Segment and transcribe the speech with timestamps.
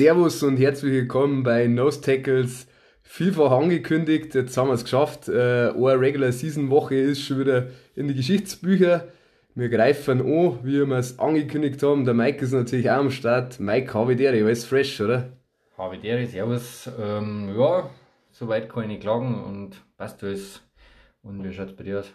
[0.00, 2.66] Servus und herzlich willkommen bei Nose Tackles.
[3.02, 5.28] Vielfach angekündigt, jetzt haben wir es geschafft.
[5.28, 9.08] Äh, eine Regular Season Woche ist schon wieder in die Geschichtsbücher.
[9.54, 12.06] Wir greifen an, wie wir es angekündigt haben.
[12.06, 13.60] Der Mike ist natürlich auch am Start.
[13.60, 15.36] Mike, Havidere, alles fresh, oder?
[15.76, 16.88] Havidere, servus.
[16.98, 17.90] Ähm, ja,
[18.30, 20.62] soweit kann ich nicht klagen und passt alles.
[21.22, 22.10] Und wie schaut es bei dir aus?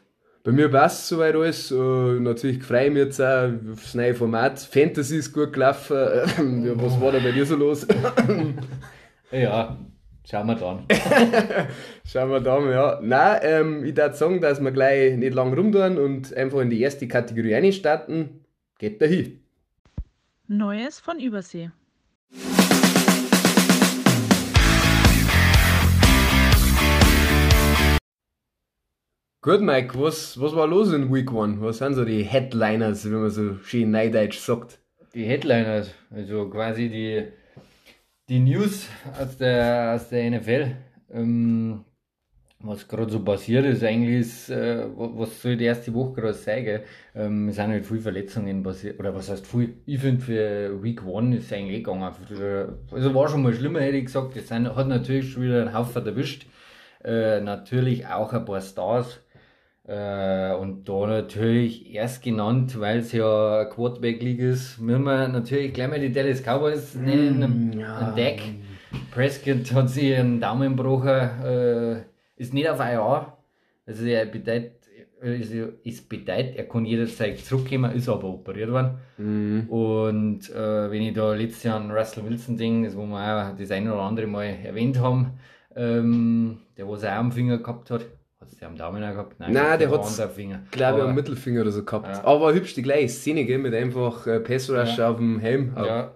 [0.46, 1.72] Bei mir passt soweit alles.
[1.72, 4.60] Uh, natürlich freue ich mich jetzt auch aufs neue Format.
[4.60, 5.96] Fantasy ist gut gelaufen.
[6.80, 7.88] Was war da bei dir so los?
[9.32, 9.76] ja,
[10.24, 10.86] schauen wir dann.
[12.06, 13.00] schauen wir dann, ja.
[13.02, 16.80] Nein, ähm, ich würde sagen, dass wir gleich nicht lang rumtun und einfach in die
[16.80, 18.46] erste Kategorie einstarten.
[18.78, 19.40] Geht dahin.
[20.48, 21.72] Neues von Übersee.
[29.46, 31.62] Gut, Mike, was, was war los in Week 1?
[31.62, 34.80] Was sind so die Headliners, wie man so schön neideutsch sagt?
[35.14, 37.28] Die Headliners, also quasi die,
[38.28, 38.88] die News
[39.22, 40.72] aus der, aus der NFL.
[41.12, 41.86] Ähm,
[42.60, 46.82] was gerade so passiert ist, eigentlich ist, äh, was soll die erste Woche gerade zeigen?
[47.14, 49.76] Ähm, es sind halt viele Verletzungen passiert, oder was heißt viel?
[49.86, 52.02] Ich finde für Week 1 ist es eigentlich gegangen.
[52.02, 54.36] Also war schon mal schlimmer, hätte ich gesagt.
[54.38, 56.48] Es hat natürlich schon wieder einen Haufen erwischt.
[57.04, 59.20] Äh, natürlich auch ein paar Stars.
[59.88, 65.74] Äh, und da natürlich erst genannt, weil es ja Quarterback League ist, müssen wir natürlich
[65.74, 67.72] gleich mal die Dallas Cowboys nennen.
[67.76, 67.98] Mm, ja.
[68.00, 68.42] Ein Deck.
[69.12, 71.10] Prescott hat sich einen Daumen gebrochen,
[71.46, 72.02] äh,
[72.36, 73.38] ist nicht auf IR.
[73.86, 74.74] Also er bedeutet,
[75.22, 78.98] also es bedeutet, er kann jederzeit zurückkommen, ist aber operiert worden.
[79.18, 79.70] Mm.
[79.70, 83.56] Und äh, wenn ich da letztes Jahr an Russell Wilson denke, das wo wir auch
[83.56, 85.34] das eine oder andere Mal erwähnt haben,
[85.76, 88.06] ähm, der was er auch am Finger gehabt hat,
[88.52, 89.40] hat der am Daumen auch gehabt?
[89.40, 92.08] Nein, Nein der hat glaube ich am Mittelfinger oder so gehabt.
[92.08, 92.24] Ja.
[92.24, 95.10] Aber hübsch die gleiche Szene, gell, mit einfach äh, Passrush ja.
[95.10, 95.74] auf dem Helm.
[95.76, 96.16] Ja.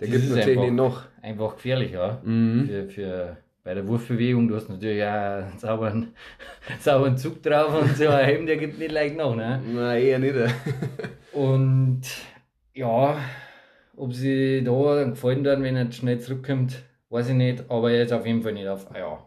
[0.00, 1.02] Der das gibt natürlich nicht noch.
[1.22, 2.20] Einfach gefährlich, ja.
[2.24, 2.66] Mhm.
[2.66, 6.14] Für, für, bei der Wurfbewegung, du hast natürlich auch einen sauberen,
[6.80, 9.60] sauberen Zug drauf und so ein Helm, der gibt nicht leicht nach, ne?
[9.72, 10.34] Nein, eher nicht.
[11.32, 12.02] und
[12.72, 13.18] ja,
[13.96, 18.24] ob sie da gefallen werden, wenn er schnell zurückkommt, weiß ich nicht, aber jetzt auf
[18.24, 19.18] jeden Fall nicht auf, ja.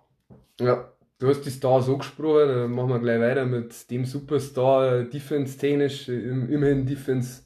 [0.59, 0.92] Ja,
[1.23, 6.85] Du hast die Stars angesprochen, dann machen wir gleich weiter mit dem Superstar, Defense-technisch, immerhin
[6.85, 7.43] Defense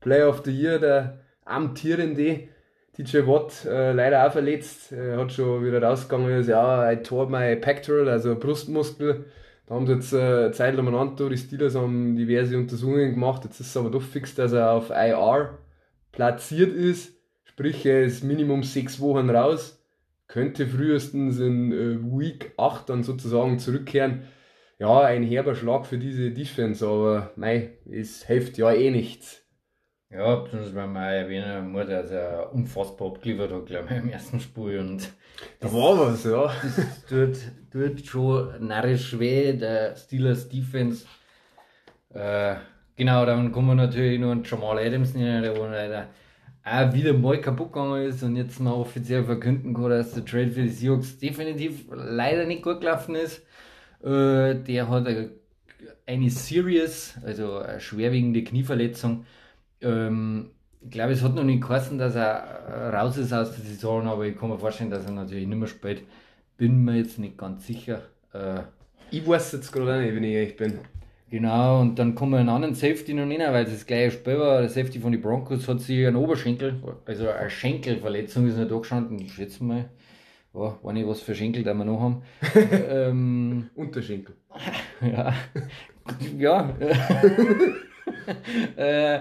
[0.00, 2.48] Player of the Year, der amtierende
[2.96, 4.92] DJ Watt, äh, leider auch verletzt.
[4.92, 9.26] Er hat schon wieder rausgegangen, ist ja, I tore my pectoral, also Brustmuskel.
[9.66, 13.44] Da haben sie jetzt äh, eine Zeit lang miteinander, die Steelers haben diverse Untersuchungen gemacht.
[13.44, 15.58] Jetzt ist es aber doch fix, dass er auf IR
[16.12, 17.12] platziert ist.
[17.44, 19.77] Sprich, er ist Minimum sechs Wochen raus
[20.28, 24.22] könnte frühestens in äh, Week 8 dann sozusagen zurückkehren.
[24.78, 29.42] Ja, ein herber Schlag für diese Defense, aber nein, es hilft ja eh nichts.
[30.10, 34.40] Ja, besonders weil man erwähnen muss, dass er unfassbar abgeliefert hat, glaube ich, im ersten
[34.40, 34.78] Spiel.
[34.78, 35.12] Und
[35.60, 36.50] da war was, ja.
[36.62, 37.38] Das tut,
[37.70, 41.04] tut schon narrisch weh, der Steelers Defense.
[42.14, 42.54] Äh,
[42.96, 46.08] genau, dann kommen wir natürlich noch einen Jamal Adams der war leider
[46.64, 50.50] auch wieder mal kaputt gegangen ist und jetzt mal offiziell verkünden kann, dass der Trade
[50.50, 53.42] für die Seahawks definitiv leider nicht gut gelaufen ist.
[54.02, 55.30] Äh, der hat eine,
[56.06, 59.24] eine Serious, also eine schwerwiegende Knieverletzung.
[59.80, 64.06] Ähm, ich glaube, es hat noch nicht geheißen, dass er raus ist aus der Saison,
[64.06, 66.02] aber ich kann mir vorstellen, dass er natürlich nicht mehr spielt.
[66.56, 68.02] Bin mir jetzt nicht ganz sicher.
[68.32, 68.60] Äh,
[69.10, 70.78] ich weiß jetzt gerade nicht, wenn ich ehrlich bin.
[71.30, 74.60] Genau, und dann kommen wir einen anderen Safety noch rein, weil das gleiche Spiel war.
[74.60, 78.78] Der Safety von den Broncos hat sich einen Oberschenkel, also eine Schenkelverletzung ist nicht da
[78.78, 79.18] gestanden.
[79.18, 79.90] Ich schätze mal,
[80.54, 82.22] ja, wenn ich was für Schenkel da wir noch haben.
[82.90, 84.36] ähm, Unterschenkel.
[85.02, 85.34] ja.
[86.38, 86.74] ja.
[88.78, 89.20] äh,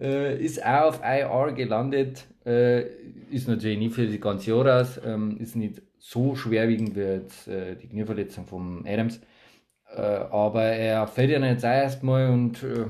[0.00, 2.24] äh, ist auch auf IR gelandet.
[2.46, 2.84] Äh,
[3.30, 5.00] ist natürlich nicht für die ganze Jahr raus.
[5.04, 9.20] Ähm, ist nicht so schwerwiegend wie jetzt, äh, die Knieverletzung von Adams.
[9.94, 12.86] Äh, aber er fällt ja nicht erstmal und äh,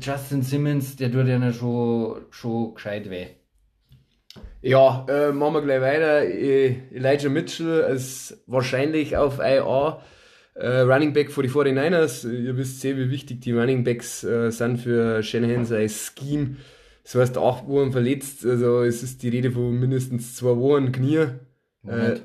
[0.00, 3.26] Justin Simmons, der tut ja schon, schon gescheit weh.
[4.62, 6.22] Ja, äh, machen wir gleich weiter.
[6.24, 10.02] Äh, Elijah Mitchell ist wahrscheinlich auf IA.
[10.54, 12.30] Äh, Running Back für die 49ers.
[12.30, 16.56] Ihr wisst sehr, wie wichtig die Running Backs äh, sind für Shanahan sein Scheme.
[17.04, 18.44] Das heißt, acht Wochen verletzt.
[18.44, 21.28] Also es ist die Rede von mindestens zwei Wochen Knie.
[21.86, 22.20] Äh,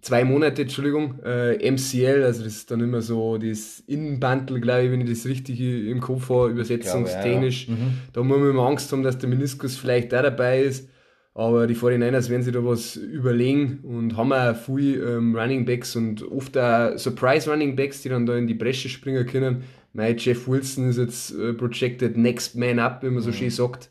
[0.00, 4.92] zwei Monate, Entschuldigung, äh, MCL, also das ist dann immer so das Innenbandel, glaube ich,
[4.92, 7.66] wenn ich das richtig im Kopf habe, übersetzungstechnisch.
[7.66, 7.90] Glaube, ja, ja.
[7.90, 7.98] Mhm.
[8.12, 10.88] Da muss man immer Angst haben, dass der Meniskus vielleicht da dabei ist.
[11.34, 15.94] Aber die 49ers werden sich da was überlegen und haben auch viele ähm, Running Backs
[15.94, 19.62] und oft auch Surprise Running Backs, die dann da in die Bresche springen können.
[19.92, 23.34] Mein Jeff Wilson ist jetzt äh, projected next man up, wie man so mhm.
[23.34, 23.88] schön sagt.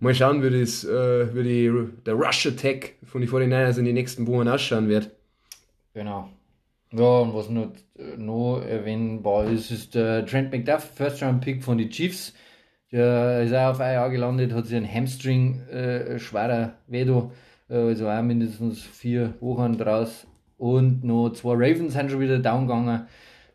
[0.00, 1.72] mal schauen, wie, das, äh, wie die,
[2.04, 5.12] der Rush Attack von den 49ers in den nächsten Wochen ausschauen wird.
[5.94, 6.28] Genau.
[6.92, 7.72] Ja, und was noch,
[8.18, 12.34] noch erwähnbar ist, ist der Trent McDuff, First Round Pick von den Chiefs.
[12.90, 17.32] Der ist auch auf ein Jahr gelandet, hat sich ein Hamstring äh, schwerer Vedo,
[17.70, 20.26] äh, also auch mindestens vier Wochen draus.
[20.58, 23.06] Und noch zwei Ravens sind schon wieder down gegangen.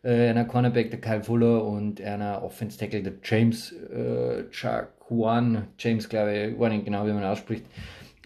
[0.02, 5.68] Äh, einer Cornerback, der Kyle Fuller, und einer Offense Tackle, der James äh, Jaquan.
[5.78, 7.64] James, glaube ich, weiß nicht genau, wie man ausspricht.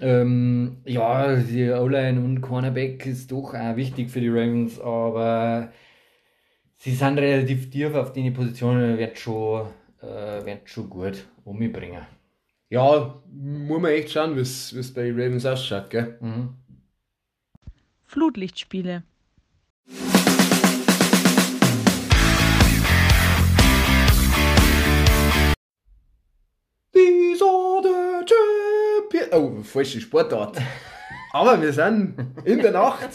[0.00, 5.72] Ähm, ja, die O-Line und Cornerback ist doch auch wichtig für die Ravens, aber
[6.76, 9.68] sie sind relativ tief auf die Positionen, wird schon,
[10.00, 12.06] äh, wird schon gut umbringen.
[12.70, 16.16] Ja, muss man echt schauen, wie es bei den Ravens ausschaut, gell?
[16.20, 16.54] Mhm.
[18.06, 19.02] Flutlichtspiele.
[29.34, 30.58] Oh, falsche Sportart.
[31.32, 33.08] Aber wir sind in der Nacht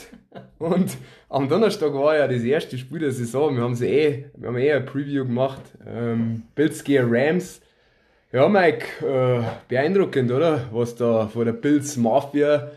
[0.57, 0.97] und
[1.29, 3.55] am Donnerstag war ja das erste Spiel der Saison.
[3.55, 5.61] Wir haben sie eh, wir haben eh ein Preview gemacht.
[5.85, 7.61] Ähm, Bills gegen Rams.
[8.31, 10.61] Ja, Mike, äh, beeindruckend, oder?
[10.71, 12.71] Was da von der Bills Mafia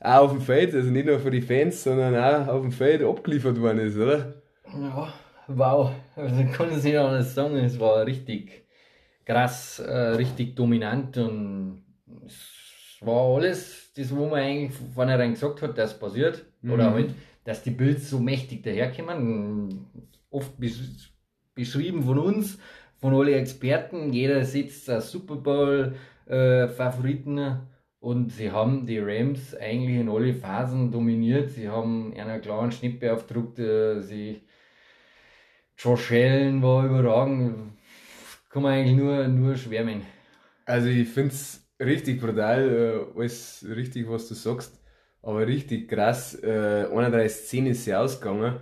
[0.00, 3.02] auch auf dem Feld, also nicht nur für die Fans, sondern auch auf dem Feld
[3.02, 4.32] abgeliefert worden ist, oder?
[4.72, 5.12] Ja,
[5.48, 5.90] wow.
[6.16, 7.56] Also kann ich nicht anders sagen.
[7.56, 8.64] Es war richtig
[9.26, 11.82] krass, äh, richtig dominant und
[12.24, 12.55] es
[13.04, 16.44] war alles das, wo man eigentlich von vornherein gesagt hat, dass passiert.
[16.62, 16.72] Mhm.
[16.72, 17.14] Oder halt,
[17.44, 19.86] dass die Bills so mächtig daherkommen.
[20.30, 21.12] Oft besch
[21.54, 22.58] beschrieben von uns,
[23.00, 24.12] von allen Experten.
[24.12, 27.38] Jeder sitzt als Super Bowl-Favoriten.
[27.38, 27.56] Äh,
[27.98, 31.50] und sie haben die Rams eigentlich in alle Phasen dominiert.
[31.50, 33.58] Sie haben einen klaren Schnitt beauftragt.
[33.58, 34.42] Äh, sie
[35.78, 37.72] Josh Allen war überragend.
[38.48, 40.02] Kann man eigentlich nur, nur schwärmen.
[40.64, 44.80] Also ich finde es richtig brutal, äh, alles richtig, was du sagst.
[45.22, 48.60] Aber richtig krass, äh, 31-10 ist sie ausgegangen.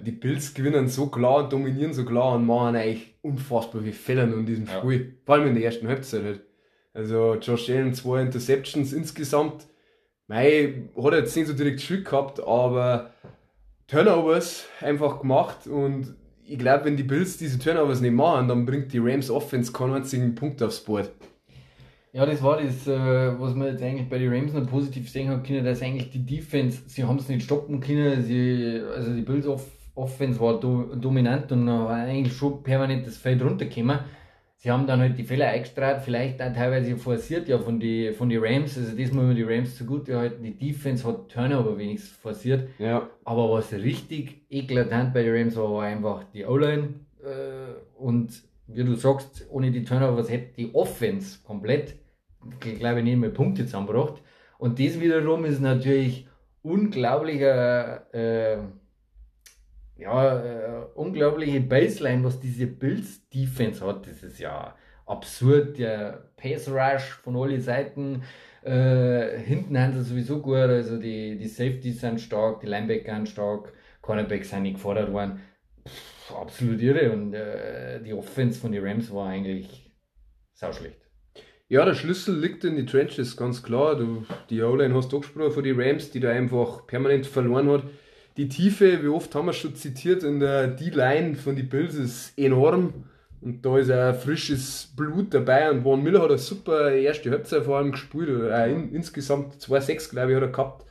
[0.00, 4.24] Die Bills gewinnen so klar und dominieren so klar und machen eigentlich unfassbar viel Fehler
[4.24, 4.78] in diesem ja.
[4.78, 5.18] Spiel.
[5.24, 6.42] Vor allem in der ersten Halbzeit halt.
[6.92, 9.66] Also Josh Allen, zwei Interceptions insgesamt.
[10.26, 13.14] Mei, hat er jetzt nicht so direkt Schuld gehabt, aber
[13.86, 16.14] Turnovers einfach gemacht und
[16.44, 19.94] ich glaube, wenn die Bills diese Turnovers nicht machen, dann bringt die Rams Offense keinen
[19.94, 21.10] einzigen Punkt aufs Board.
[22.12, 25.28] Ja, das war das, äh, was man jetzt eigentlich bei den Rams noch positiv sehen
[25.28, 29.22] hat können, dass eigentlich die Defense, sie haben es nicht stoppen können, sie, also die
[29.22, 29.66] Bills Off
[29.98, 33.98] Offense war do, dominant und war eigentlich schon permanent das Feld runtergekommen.
[34.56, 38.28] Sie haben dann halt die Fehler eingestrahlt, vielleicht auch teilweise forciert ja von die, von
[38.28, 42.16] die Rams, also das muss man die Rams zugute halten, die Defense hat Turnover wenigstens
[42.16, 42.68] forciert.
[42.78, 43.08] Ja.
[43.24, 48.84] Aber was richtig eklatant bei den Rams war, war einfach die O-Line äh, und wie
[48.84, 51.96] du sagst, ohne die Turnovers hätte die Offense komplett,
[52.60, 54.22] glaube ich, nicht mehr Punkte zusammengebracht.
[54.58, 56.28] Und das wiederum ist natürlich
[56.62, 58.58] unglaublicher, äh,
[59.96, 64.06] ja, äh, unglaubliche Baseline, was diese Bills Defense hat.
[64.06, 64.74] Das ist ja
[65.06, 65.78] absurd.
[65.78, 68.22] Der Pass Rush von allen Seiten.
[68.62, 73.28] Äh, hinten haben sie sowieso gut, also die, die Safeties sind stark, die Linebacker sind
[73.28, 75.40] stark, Cornerbacks sind nicht gefordert worden
[76.30, 79.92] absolut irre und äh, die Offense von den Rams war eigentlich
[80.54, 81.08] sauschlecht.
[81.70, 83.96] Ja, der Schlüssel liegt in die Trenches, ganz klar.
[83.96, 87.82] Du, die O-Line hast du angesprochen von den Rams, die da einfach permanent verloren hat.
[88.38, 92.38] Die Tiefe, wie oft haben wir schon zitiert, in der D-Line von den Bills ist
[92.38, 93.04] enorm.
[93.40, 95.70] Und da ist ein frisches Blut dabei.
[95.70, 98.28] Und Von Miller hat eine super erste Halbzeit vor allem gespielt.
[98.28, 100.86] Äh, in, insgesamt 2-6, glaube ich, hat er gehabt.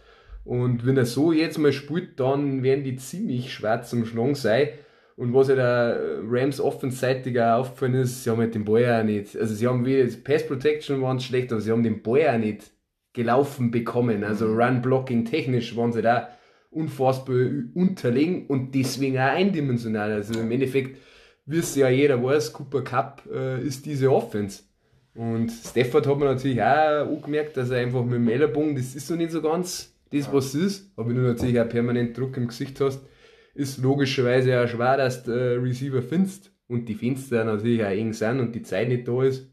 [0.45, 4.69] Und wenn er so jetzt mal spielt, dann werden die ziemlich schwer zum Schlagen sein.
[5.17, 9.03] Und was ja der Rams offenseitig auch aufgefallen ist, sie haben halt den Ball auch
[9.03, 12.37] nicht, also sie haben wie Pass Protection waren schlecht, aber sie haben den Ball auch
[12.37, 12.71] nicht
[13.13, 14.23] gelaufen bekommen.
[14.23, 14.61] Also mhm.
[14.61, 16.29] Run Blocking technisch waren sie da
[16.69, 17.35] unfassbar
[17.73, 20.11] unterlegen und deswegen auch eindimensional.
[20.11, 20.99] Also im Endeffekt,
[21.47, 24.63] wie es ja jeder weiß, Cooper Cup äh, ist diese Offense.
[25.15, 29.09] Und Stafford hat man natürlich auch angemerkt, dass er einfach mit dem Ellerbogen, das ist
[29.09, 30.91] noch nicht so ganz das, was es ist.
[30.95, 33.01] Aber wenn du natürlich auch permanent Druck im Gesicht hast,
[33.57, 38.13] ist logischerweise auch schwer, dass du äh, Receiver findest und die Fenster natürlich auch eng
[38.13, 39.49] sind und die Zeit nicht da ist.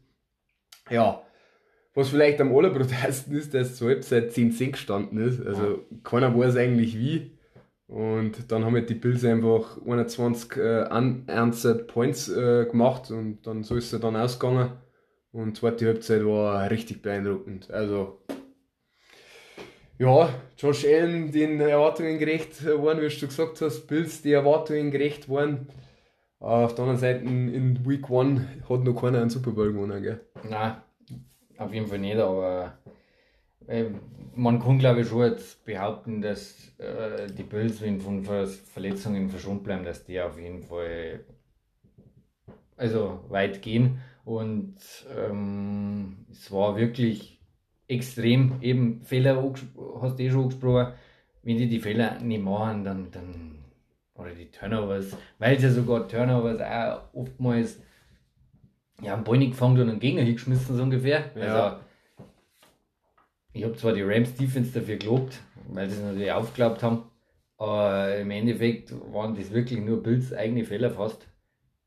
[0.89, 1.21] Ja,
[1.95, 5.45] was vielleicht am allerbrutalsten ist, dass zur Halbzeit 10-10 gestanden ist.
[5.45, 7.31] Also keiner weiß eigentlich wie.
[7.87, 13.63] Und dann haben halt die Bills einfach 21 äh, unanswered Points äh, gemacht und dann
[13.63, 14.71] so ist er dann ausgegangen.
[15.31, 17.71] Und die zweite Halbzeit war richtig beeindruckend.
[17.71, 18.21] Also
[19.97, 25.29] ja, Josh Allen den Erwartungen gerecht worden, wie du gesagt hast, Bills die Erwartungen gerecht
[25.29, 25.67] worden.
[26.39, 30.19] Auf der anderen Seite in Week 1 hat noch keiner einen Super Bowl gewonnen, gell?
[30.47, 30.75] Nein,
[31.57, 32.77] auf jeden Fall nicht, aber
[33.67, 33.85] äh,
[34.35, 39.63] man kann glaube ich schon jetzt behaupten, dass äh, die Bills, wenn von Verletzungen verschont
[39.63, 41.25] bleiben, dass die auf jeden Fall
[42.77, 43.99] also weit gehen.
[44.25, 44.75] Und
[45.15, 47.34] ähm, es war wirklich
[47.87, 49.41] extrem, eben Fehler,
[50.01, 50.93] hast du eh schon angesprochen,
[51.43, 53.65] wenn die die Fehler nicht machen, dann, dann
[54.15, 57.81] oder die Turnovers, weil es ja sogar Turnovers auch oftmals
[59.01, 61.31] ja, einen Ball nicht gefangen und einen Gegner hingeschmissen, so ungefähr.
[61.35, 61.41] Ja.
[61.41, 61.79] Also,
[63.53, 65.39] ich habe zwar die Rams Defense dafür gelobt,
[65.69, 67.03] weil sie es natürlich aufgeglaubt haben,
[67.57, 71.27] aber im Endeffekt waren das wirklich nur Bills eigene Fehler fast.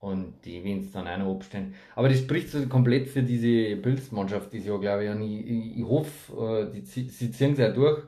[0.00, 1.75] Und die werden es dann auch noch abstellen.
[1.97, 5.11] Aber das spricht so komplett für diese Bills-Mannschaft dieses Jahr, glaube ich.
[5.11, 8.02] Und ich, ich, hoffe, äh, die, sie ziehen es ja durch,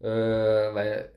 [0.00, 1.10] äh, weil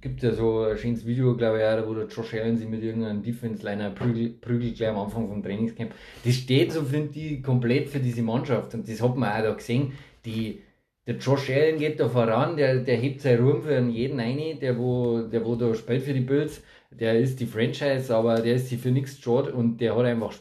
[0.00, 2.82] gibt ja so ein schönes Video, glaube ich, auch, wo der Josh Allen sich mit
[2.82, 5.92] irgendeinem Defense-Liner prügelt, prügelt gleich am Anfang vom Trainingscamp.
[6.24, 8.74] Das steht so, finde ich, komplett für diese Mannschaft.
[8.74, 9.92] Und das hat man auch da gesehen.
[10.24, 10.60] Die,
[11.06, 14.78] der Josh Allen geht da voran, der, der hebt seinen Ruhm für jeden ein, der
[14.78, 16.62] wo, der wo da spielt für die Bills.
[16.90, 20.32] Der ist die Franchise, aber der ist sich für nichts schade und der hat einfach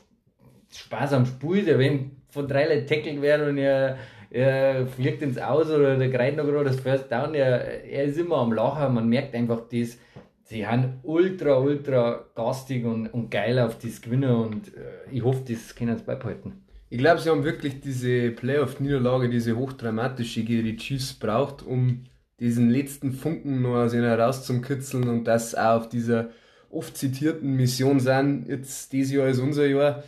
[0.71, 1.65] Spaß am Spiel.
[1.65, 3.97] Der wenn von drei Leuten tackelt werden und er
[4.29, 7.33] er fliegt ins Aus oder der greift noch gerade das First Down.
[7.33, 8.93] Er, er ist immer am Lachen.
[8.93, 9.97] Man merkt einfach, das,
[10.43, 15.43] sie haben ultra, ultra gastig und, und geil auf das Gewinnen und äh, ich hoffe,
[15.47, 16.63] das können sie beibehalten.
[16.89, 22.05] Ich glaube, sie haben wirklich diese Playoff-Niederlage, diese hochdramatische gegen die Chiefs braucht, um
[22.39, 26.29] diesen letzten Funken noch aus ihnen herauszukitzeln und das auch auf dieser
[26.69, 28.45] oft zitierten Mission sein.
[28.47, 30.03] Jetzt, dieses Jahr ist unser Jahr.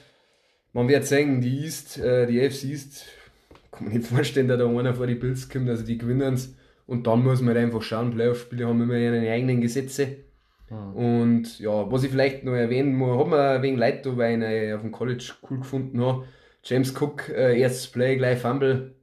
[0.73, 3.05] Man wird sagen, die East, äh, die FC East
[3.71, 6.55] kann man nicht vorstellen, dass da einer vor die Bills kommt, also die gewinnen es.
[6.85, 10.17] Und dann muss man halt einfach schauen, Playoff-Spiele haben immer ihre eigenen Gesetze.
[10.69, 10.95] Mhm.
[10.95, 14.69] Und ja, was ich vielleicht noch erwähnen muss, hat man wegen Leute da, weil ich
[14.69, 16.25] ihn auf dem College cool gefunden habe.
[16.63, 18.95] James Cook, äh, erstes Play, gleich Fumble.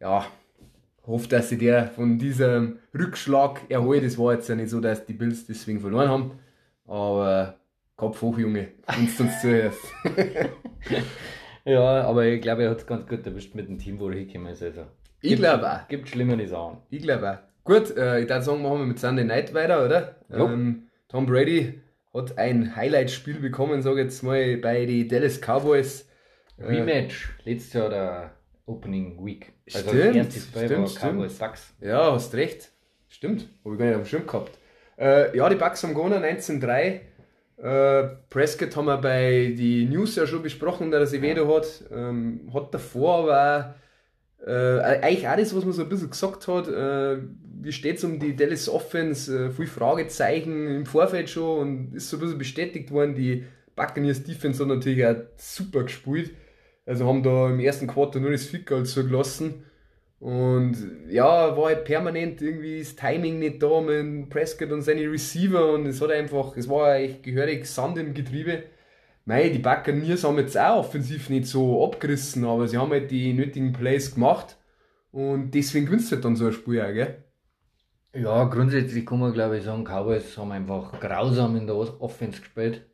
[0.00, 0.26] Ja,
[1.06, 4.02] hoffe, dass sie der von diesem Rückschlag erholt.
[4.02, 6.32] Es war jetzt ja nicht so, dass die Bills deswegen verloren haben.
[6.86, 7.58] Aber
[7.96, 9.84] Kopf hoch, Junge, wenn du uns zuhörst.
[11.64, 14.16] Ja, aber ich glaube, er hat es ganz gut erwischt mit dem Team, wo er
[14.16, 14.62] hingekommen ist.
[14.62, 14.86] Also,
[15.22, 15.88] ich glaube auch.
[15.88, 16.78] Gibt schlimmere Sachen.
[16.90, 17.38] Ich glaube auch.
[17.64, 20.16] Gut, äh, ich würde sagen, machen wir mit Sunday Night weiter, oder?
[20.30, 21.80] Ähm, Tom Brady
[22.12, 26.06] hat ein Highlight-Spiel bekommen, sage ich jetzt mal, bei den Dallas Cowboys.
[26.58, 28.34] Äh, Rematch, letztes Jahr der
[28.66, 29.52] Opening Week.
[29.72, 31.74] Also stimmt, das Spiel stimmt, war Cowboys Bucks.
[31.80, 32.70] Ja, hast recht.
[33.08, 34.58] Stimmt, habe ich gar nicht auf dem Schirm gehabt.
[34.98, 37.00] Äh, ja, die Bucks haben gewonnen, 19-3.
[37.56, 41.46] Äh, Prescott haben wir bei die News ja schon besprochen, dass er sich ja.
[41.46, 41.84] hat.
[41.92, 43.74] Ähm, hat davor aber
[44.46, 46.68] äh, eigentlich auch das, was man so ein bisschen gesagt hat.
[46.68, 47.18] Äh,
[47.60, 49.46] wie steht es um die Dallas Offense?
[49.46, 53.14] Äh, viel Fragezeichen im Vorfeld schon und ist so ein bisschen bestätigt worden.
[53.14, 53.44] Die
[53.76, 56.32] Buccaneers Defense hat natürlich auch super gespielt.
[56.86, 59.64] Also haben da im ersten Quarter nur das Fick halt so gelassen.
[60.20, 60.76] Und
[61.08, 65.86] ja, war halt permanent irgendwie das Timing nicht da mit Prescott und seine Receiver und
[65.86, 68.64] es hat einfach, es war eigentlich gehörig Sand im Getriebe.
[69.26, 73.32] Mei, die Buccaneers haben jetzt auch offensiv nicht so abgerissen, aber sie haben halt die
[73.34, 74.56] nötigen Plays gemacht
[75.12, 77.24] und deswegen gewinnst du halt dann so ein Spiel auch, gell?
[78.14, 82.86] Ja, grundsätzlich kann man glaube ich sagen, Cowboys haben einfach grausam in der Offense gespielt.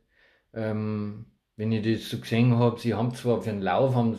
[0.53, 1.27] Ähm,
[1.61, 4.19] wenn ich das so gesehen habe, sie haben zwar für den Lauf, haben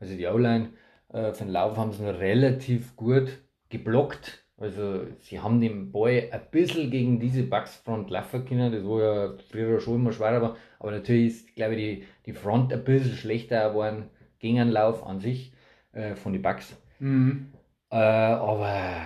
[0.00, 0.70] also die O-Line,
[1.12, 3.28] äh, für den Lauf haben sie noch relativ gut
[3.68, 4.42] geblockt.
[4.56, 9.34] Also sie haben den Ball ein bisschen gegen diese Bugsfront laufen können, das war ja
[9.50, 10.56] früher schon immer schwerer war.
[10.78, 15.04] Aber natürlich ist, glaube ich, die, die Front ein bisschen schlechter geworden gegen den Lauf
[15.04, 15.52] an sich
[15.92, 16.74] äh, von den Bugs.
[17.00, 17.52] Mhm.
[17.90, 19.02] Äh, aber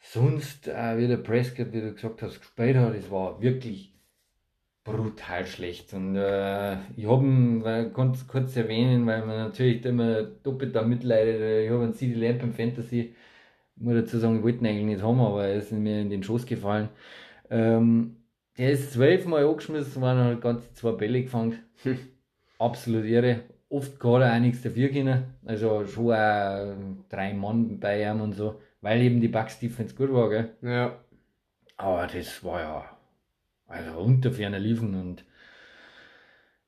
[0.00, 3.94] sonst, äh, wie der Prescott, wie du gesagt hast, gespielt hat, das war wirklich
[4.90, 5.92] brutal schlecht.
[5.94, 11.64] Und äh, ich habe ihn kurz, kurz erwähnen, weil man natürlich immer doppelt da mitleidet.
[11.64, 13.14] Ich habe einen CD Lamp im Fantasy,
[13.76, 16.10] ich muss dazu sagen, ich wollte ihn eigentlich nicht haben, aber er ist mir in
[16.10, 16.90] den Schoß gefallen.
[17.48, 18.16] Ähm,
[18.58, 21.58] der ist zwölfmal angeschmissen worden und hat ganze zwei Bälle gefangen.
[22.58, 23.40] Absolut irre.
[23.70, 25.34] Oft gerade auch nichts dafür können.
[25.46, 26.74] Also schon auch
[27.08, 30.50] drei Mann bei ihm und so, weil eben die Bugs Defense gut war, gell?
[30.60, 30.98] Ja.
[31.78, 32.99] Aber das war ja
[33.70, 35.24] also unter ferner liefen und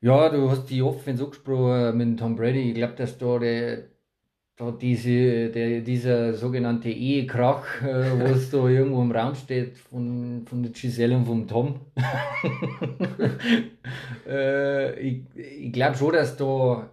[0.00, 2.70] ja, du hast die Offense angesprochen mit Tom Brady.
[2.70, 3.84] Ich glaube, dass da, der,
[4.56, 10.62] da diese, der, dieser sogenannte Ehekrach, äh, was da irgendwo im Raum steht von, von
[10.62, 11.80] der Giselle und vom Tom.
[14.26, 16.90] äh, ich ich glaube schon, dass da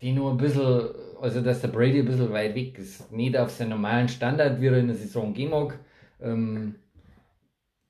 [0.00, 0.80] die nur ein bisschen,
[1.20, 3.12] also dass der Brady ein bisschen weit weg ist.
[3.12, 5.78] Nicht auf seinen normalen Standard, wie er in der Saison gehen mag.
[6.22, 6.76] Ähm,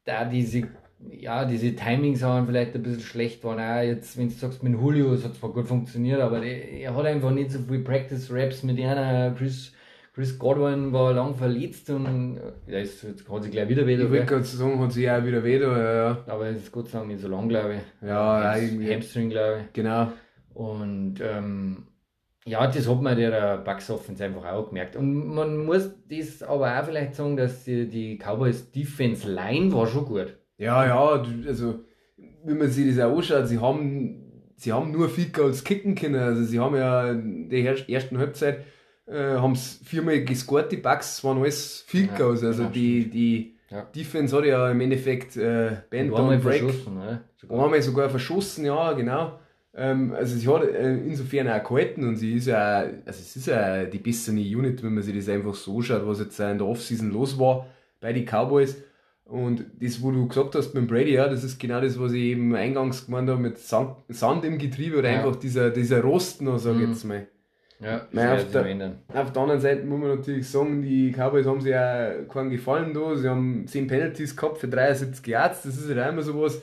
[0.05, 0.69] da diese
[1.09, 3.59] ja, diese Timings waren vielleicht ein bisschen schlecht waren.
[3.59, 7.07] Auch jetzt, wenn du sagst, mit Julio, es hat zwar gut funktioniert, aber er hat
[7.07, 9.35] einfach nicht so viel Practice-Raps mit einer.
[9.37, 9.73] Chris,
[10.13, 14.05] Chris Godwin war lang verletzt und ja, jetzt, jetzt hat sich gleich wieder wieder.
[14.05, 16.25] Ich wollte gerade sagen, hat sich auch wieder wieder, ja, ja.
[16.27, 18.09] Aber es ist Gott sei Dank nicht so lang, glaube ich.
[18.09, 18.95] Ja, Hams- irgendwie.
[18.95, 19.73] Hamstring, glaube ich.
[19.73, 20.13] Genau.
[20.53, 21.87] Und ähm,
[22.45, 24.97] ja, das hat man der Bucks Offense einfach auch gemerkt.
[24.97, 29.87] Und man muss das aber auch vielleicht sagen, dass die, die Cowboys Defense Line war
[29.87, 30.37] schon gut.
[30.61, 31.81] Ja, ja, also,
[32.45, 34.21] wenn man sich das auch anschaut, sie haben,
[34.57, 36.17] sie haben nur Field Goals kicken können.
[36.21, 38.65] Also, sie haben ja in der ersten Halbzeit,
[39.07, 42.45] äh, haben es viermal gescored, die Bucks, es waren alles Ja, Goals.
[42.45, 43.83] Also, genau, die, die Ja.
[43.95, 46.61] Defense hat ja im Endeffekt, äh, Und einmal on Break.
[46.63, 47.21] verschossen, ne?
[47.37, 47.65] Sogar.
[47.65, 49.39] Einmal sogar verschossen, ja, genau.
[49.73, 53.47] Ähm, also sie hat äh, insofern auch gehalten und sie ist ja, also es ist
[53.47, 56.67] ja die bessere Unit, wenn man sich das einfach so anschaut, was jetzt in der
[56.67, 57.67] Offseason los war
[58.01, 58.77] bei den Cowboys.
[59.31, 62.23] Und das, wo du gesagt hast mit Brady, ja, das ist genau das, was ich
[62.23, 65.19] eben eingangs gemeint habe mit Sand, Sand im Getriebe oder Ja.
[65.19, 66.89] einfach dieser, dieser Rost noch, sag ich Mhm.
[66.93, 67.27] jetzt mal.
[67.81, 68.97] Ja, Nein, auf der-.
[69.15, 72.93] Auf der anderen Seite muss man natürlich sagen, die Cowboys haben sich ja keinen Gefallen
[72.93, 73.17] da.
[73.17, 75.63] Sie haben 10 Penalties gehabt für 73 Yards.
[75.63, 76.61] Das ist halt auch immer sowas,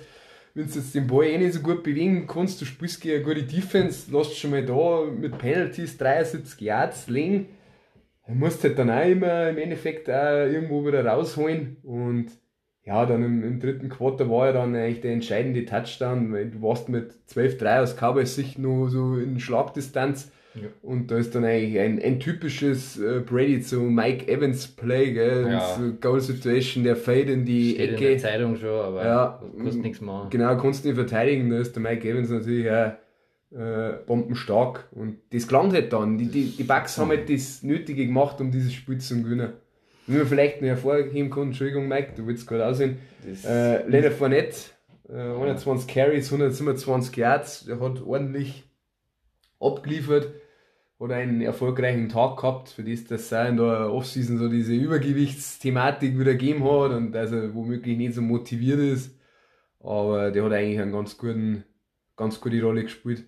[0.54, 3.24] wenn du jetzt den Ball eh nicht so gut bewegen kannst, du spielst gegen eine
[3.24, 7.48] gute Defense, lässt schon mal da mit Penalties 73 Yards liegen.
[8.28, 11.78] Du musst halt dann auch immer im Endeffekt auch irgendwo wieder rausholen.
[11.84, 12.28] Und
[12.88, 16.62] ja, dann im, im dritten Quarter war ja dann eigentlich der entscheidende Touchdown, weil du
[16.62, 20.32] warst mit 12-3 aus Cowboys Sicht nur so in Schlagdistanz.
[20.56, 20.70] Ja.
[20.82, 25.48] Und da ist dann eigentlich ein, ein typisches äh, Brady zu Mike Evans Play, gell?
[25.52, 25.60] Ja.
[25.78, 28.08] So Goal Situation, der Fade in die Steht in Ecke.
[28.08, 29.42] der Zeitung schon, aber Ja.
[29.62, 30.30] kostet nichts machen.
[30.32, 32.94] Genau, kannst nicht verteidigen, da ist der Mike Evans natürlich auch
[33.56, 34.88] äh, bombenstark.
[34.92, 36.18] Und das gelangt halt dann.
[36.18, 39.50] Die, die, die Bucks haben halt das Nötige gemacht, um dieses Spiel zu gewinnen.
[40.08, 42.98] Wenn man vielleicht noch hervorheben kann, Entschuldigung Mike, du willst gerade aussehen.
[43.46, 44.58] Äh, Leonard Fournette,
[45.10, 48.64] äh, 120 Carries, 127 Yards, der hat ordentlich
[49.60, 50.30] abgeliefert,
[51.00, 56.18] hat einen erfolgreichen Tag gehabt, für das das auch in der Offseason so diese Übergewichtsthematik
[56.18, 59.12] wieder gegeben hat und dass er womöglich nicht so motiviert ist.
[59.82, 61.66] Aber der hat eigentlich einen ganz guten,
[62.16, 63.26] ganz gute Rolle gespielt.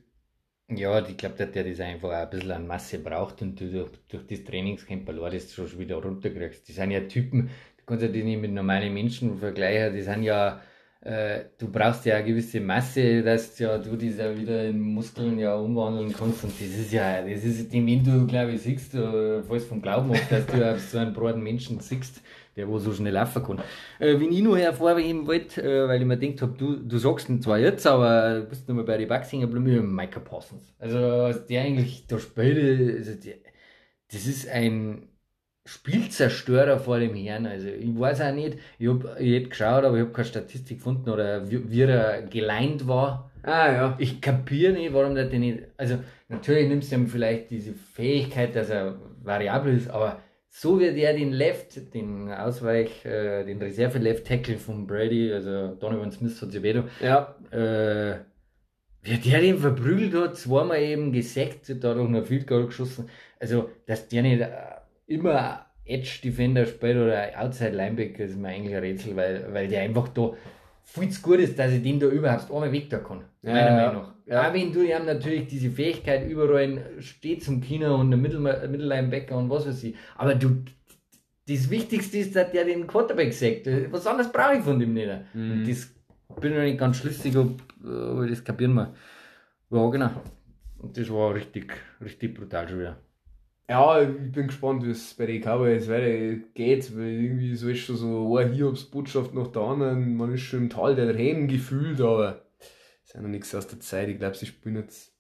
[0.72, 4.28] Ja, ich glaube, der das einfach ein bisschen an Masse braucht und du durch, durch
[4.28, 6.68] das Trainingscamp allein das schon wieder runterkriegst.
[6.68, 10.22] Die sind ja Typen, du kannst ja die nicht mit normalen Menschen vergleichen, die sind
[10.22, 10.62] ja,
[11.02, 15.40] äh, du brauchst ja eine gewisse Masse, dass ja du das ja wieder in Muskeln
[15.40, 18.94] ja umwandeln kannst und das ist ja, das ist dem, wenn du, glaube ich, siehst,
[18.94, 22.22] du fällst vom Glauben ab, dass du so einen breiten Menschen siehst,
[22.60, 23.60] der wo so schnell laufen kann.
[24.00, 27.30] Äh, wenn ich noch hervorheben wollte, äh, weil ich mir gedacht habe, du, du sagst
[27.30, 30.74] ihn zwar jetzt, aber du bist noch mal bei den Bucks hängen geblieben, Micah Parsons.
[30.78, 33.36] Also, was der eigentlich da spielt, also der,
[34.12, 35.08] das ist ein
[35.66, 37.46] Spielzerstörer vor dem Herrn.
[37.46, 40.78] Also, ich weiß auch nicht, ich habe ich hätt geschaut, aber ich habe keine Statistik
[40.80, 43.32] gefunden oder wie, wie er geleint war.
[43.44, 43.96] Ah ja.
[44.00, 45.60] Ich kapiere nicht, warum der den nicht.
[45.78, 50.20] Also, natürlich nimmst du ihm vielleicht diese Fähigkeit, dass er variabel ist, aber
[50.50, 56.42] so wie der den Left, den Ausweich, äh, den Reserve-Left-Tackle von Brady, also Donovan Smith
[56.42, 57.36] hat sich weh da, Ja.
[57.52, 58.18] äh,
[59.02, 63.10] wie der den verprügelt hat, zweimal eben gesackt, dadurch noch Field Goal geschossen.
[63.40, 64.50] Also, dass der nicht äh,
[65.08, 69.82] immer Edge Defender spielt oder Outside Linebacker, ist mir eigentlich ein Rätsel, weil, weil der
[69.82, 70.34] einfach da
[70.84, 73.24] viel zu gut ist, dass ich den da überhaupt einmal weg da kann.
[73.42, 73.76] Ja, meiner ja.
[73.88, 74.14] Meinung nach.
[74.30, 74.48] Ja.
[74.48, 79.50] Auch wenn du ihm natürlich diese Fähigkeit überall steht zum Kino und Mittel, Mittellinebacker und
[79.50, 79.96] was weiß ich.
[80.18, 80.64] Aber du,
[81.48, 83.68] das Wichtigste ist, dass der den Quarterback sagt.
[83.92, 85.10] Was anderes brauche ich von dem nicht.
[85.34, 85.52] Mhm.
[85.52, 85.90] Und das
[86.40, 88.94] bin ich noch nicht ganz schlüssig, ob, ob ich das kapieren wir.
[89.72, 90.12] Ja, genau.
[90.78, 92.98] Und das war richtig, richtig brutal schon wieder.
[93.68, 97.98] Ja, ich bin gespannt, wie es bei den Cowboys weitergeht, weil irgendwie so ist schon
[97.98, 100.18] so eine Hiobsbotschaft nach der anderen.
[100.18, 102.46] Man ist schon im Tal der Tränen gefühlt, aber
[103.10, 104.08] ist ja noch nichts aus der Zeit.
[104.10, 105.12] Ich glaube, sie spielen jetzt,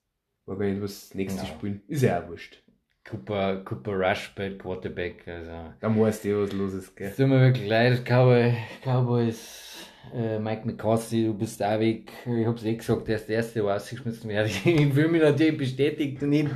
[0.45, 1.47] war gar nicht, was das nächste Ja.
[1.47, 1.81] spielen.
[1.87, 2.61] Ist ja auch wurscht.
[3.03, 5.27] Cooper, Cooper Rush spielt Quarterback.
[5.27, 7.07] Also, Da weißt du, was los ist, gell?
[7.09, 9.65] es tut mir wirklich leid, Cowboy, Cowboys.
[10.13, 12.11] Äh, Mike McCarthy, du bist auch weg.
[12.25, 14.47] Ich hab's eh gesagt, der ist der Erste, der rausgeschmissen wird.
[14.65, 16.49] Ich fühle mich natürlich bestätigt und nicht.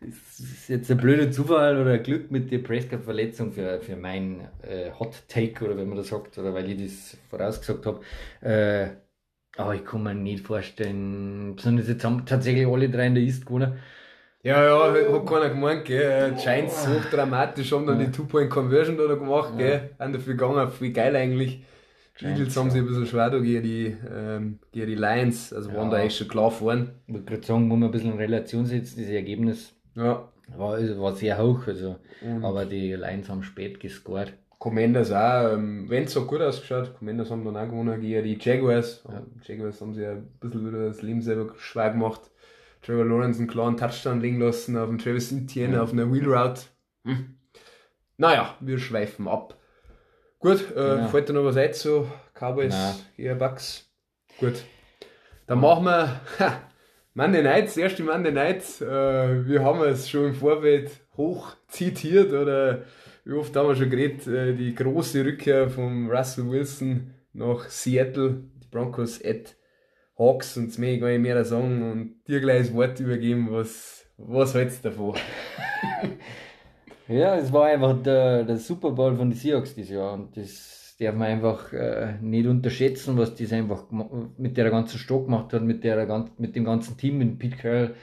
[0.00, 4.90] Es ist jetzt ein blöder Zufall oder Glück mit der Prescott-Verletzung für, für mein äh,
[4.98, 8.00] Hot Take oder wenn man das sagt, oder weil ich das vorausgesagt habe.
[8.40, 9.05] Äh,
[9.56, 13.46] aber ich kann mir nicht vorstellen, besonders jetzt haben tatsächlich alle drei in der East
[13.46, 13.74] gewonnen.
[14.42, 16.34] Ja, ja, hat keiner gemeint, gell?
[16.40, 19.90] Giants hoch dramatisch, haben dann die Two-Point-Conversion da gemacht, gell?
[19.98, 21.64] Haben dafür gegangen, viel geil eigentlich.
[22.20, 22.72] Die Eagles haben ja.
[22.72, 25.90] sich ein bisschen schwer da gegen die, ähm, gegen die Lions, also waren Ja.
[25.90, 26.92] da eigentlich schon klar vorn.
[27.06, 30.28] Ich würde gerade sagen, muss man ein bisschen in Relation setzen, das Ergebnis Ja.
[30.56, 31.66] war, war sehr hoch.
[31.66, 34.32] Also, Und aber die Lions haben spät gescored.
[34.66, 38.36] Commanders auch, ähm, wenn es hat gut ausgeschaut, Commanders haben dann auch gewonnen gegen die
[38.36, 39.04] Jaguars.
[39.08, 39.22] Ja.
[39.44, 42.20] Jaguars haben sich ein bisschen wieder das Leben selber schwer gemacht.
[42.82, 45.82] Trevor Lawrence einen klaren Touchdown liegen lassen auf den Travis Etienne ja.
[45.84, 46.62] auf einer Wheel Route.
[47.04, 47.36] Hm.
[48.16, 49.56] Naja, wir schweifen ab.
[50.40, 51.06] Gut, äh, ja.
[51.06, 53.88] fällt dir noch was ein zu Cowboys, eher Bucks?
[54.40, 54.64] Gut.
[55.46, 56.60] Dann machen wir ha,
[57.14, 58.80] Monday Nights, erste Monday Nights.
[58.80, 62.82] Äh, wir haben es schon im Vorfeld hoch zitiert oder
[63.26, 68.44] wie oft haben wir schon geredet, äh, die große Rückkehr von Russell Wilson nach Seattle,
[68.62, 69.56] die Broncos at
[70.16, 74.06] Hawks und das ich gar nicht mehr sagen und dir gleich das Wort übergeben, was,
[74.16, 75.14] was hältst du davon?
[77.08, 80.94] ja, es war einfach der, der Super Bowl von den Seahawks dieses Jahr und das
[81.00, 83.86] darf man einfach äh, nicht unterschätzen, was das einfach
[84.38, 87.94] mit der ganzen Stock gemacht hat, mit, der, mit dem ganzen Team, mit Pete Carroll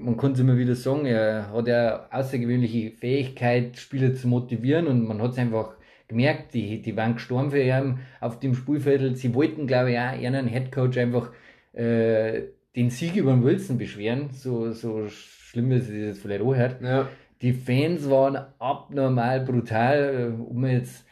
[0.00, 5.06] man kann es immer wieder sagen, er hat ja außergewöhnliche Fähigkeit, Spieler zu motivieren und
[5.06, 5.74] man hat es einfach
[6.08, 9.16] gemerkt, die, die waren gestorben für ihn auf dem Spielfeld.
[9.18, 11.30] Sie wollten, glaube ich, auch ihren Headcoach einfach
[11.72, 12.42] äh,
[12.74, 16.82] den Sieg über den Wilson beschweren, so, so schlimm, dass es jetzt vielleicht auch hört.
[16.82, 17.08] Ja.
[17.42, 21.06] Die Fans waren abnormal brutal, äh, um jetzt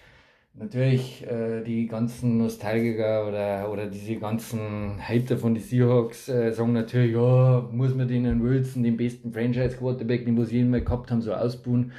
[0.59, 6.73] natürlich äh, die ganzen Nostalgiker oder, oder diese ganzen Hater von den Seahawks äh, sagen
[6.73, 11.23] natürlich, ja, muss man den Wilson, den besten Franchise-Quarterback, den wir jeden mal gehabt haben,
[11.23, 11.93] so ausbuhen.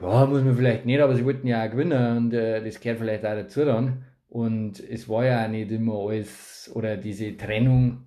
[0.00, 2.98] Ja, muss man vielleicht nicht, aber sie wollten ja auch gewinnen und äh, das gehört
[2.98, 4.04] vielleicht auch dazu dann.
[4.28, 8.06] Und es war ja auch nicht immer alles, oder diese Trennung,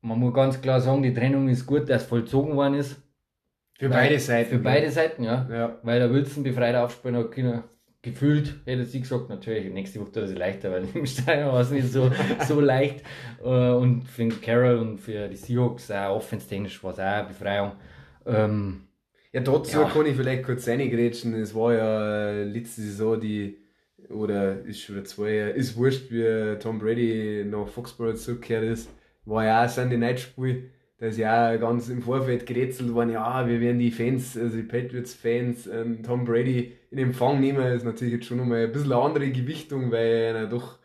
[0.00, 3.02] man muss ganz klar sagen, die Trennung ist gut, dass vollzogen worden ist.
[3.78, 4.50] Für beide Seiten.
[4.50, 5.48] Für beide Seiten, ja.
[5.50, 5.78] ja.
[5.82, 7.62] Weil der Wilson befreit aufspielen hat können
[8.02, 11.70] gefühlt hätte sie gesagt, natürlich, nächste Woche tut sich leichter, weil im Steiner war es
[11.70, 12.10] nicht so,
[12.46, 13.04] so leicht.
[13.42, 17.72] Äh, und für Carroll und für die Seahawks auch offenstechnisch war es auch eine Befreiung.
[18.26, 18.84] Ähm,
[19.32, 19.88] ja, trotzdem ja.
[19.88, 21.34] kann ich vielleicht kurz reingrätschen.
[21.34, 23.58] Es war ja äh, letzte Saison die,
[24.08, 28.88] oder ist schon wieder zwei Jahre, ist wurscht, wie Tom Brady nach Foxborough zurückgekehrt ist.
[29.24, 32.92] War ja auch ein Sunday Night Spiel da ist ja auch ganz im Vorfeld gerätselt
[32.92, 37.58] worden, ja, wir werden die Fans, also die Patriots-Fans, ähm, Tom Brady in Empfang nehmen.
[37.58, 40.78] Das ist natürlich jetzt schon nochmal ein bisschen eine andere Gewichtung, weil er doch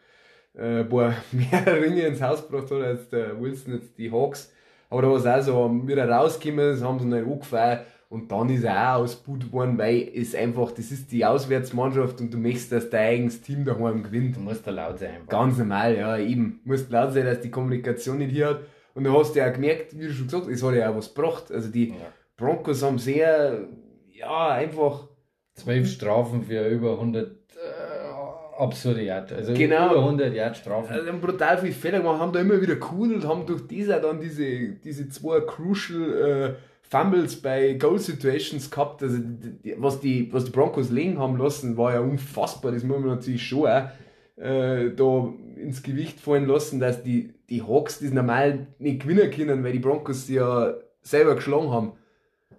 [0.56, 4.54] äh, ein paar mehr Ringe ins Haus gebracht hat als der Wilson, jetzt die Hawks.
[4.92, 7.88] Aber da war es auch so, wieder rausgekommen, das haben sie noch angefeiert.
[8.10, 12.32] Und dann ist er auch ausgebucht worden, weil es einfach, das ist die Auswärtsmannschaft und
[12.32, 14.36] du möchtest, dass dein eigenes Team daheim gewinnt.
[14.36, 15.16] Du musst da laut sein.
[15.16, 15.30] Einfach.
[15.30, 16.60] Ganz normal, ja, eben.
[16.64, 18.60] Du musst laut sein, dass die Kommunikation nicht hier hat.
[18.96, 20.96] Und du hast ja auch gemerkt, wie du schon gesagt hast, es hat ja auch
[20.96, 21.52] was gebracht.
[21.52, 21.96] Also die ja.
[22.38, 23.68] Broncos haben sehr,
[24.12, 25.08] ja, einfach.
[25.56, 29.32] Zwölf Strafen für über 100 äh, absurde Yard.
[29.34, 29.92] Also genau.
[29.92, 30.94] über 100 Yard Strafen.
[30.94, 34.20] Also haben brutal viele Fehler gemacht, haben da immer wieder cool haben durch diese dann
[34.20, 39.02] diese, diese zwei crucial äh, Fumbles bei Goal Situations gehabt.
[39.02, 42.72] Also die, was, die, was die Broncos legen haben lassen, war ja unfassbar.
[42.72, 43.90] Das muss man natürlich schon auch
[44.38, 49.64] äh, da ins Gewicht fallen lassen, dass die, die Hawks das normal nicht gewinnen können,
[49.64, 51.94] weil die Broncos sie ja selber geschlagen haben.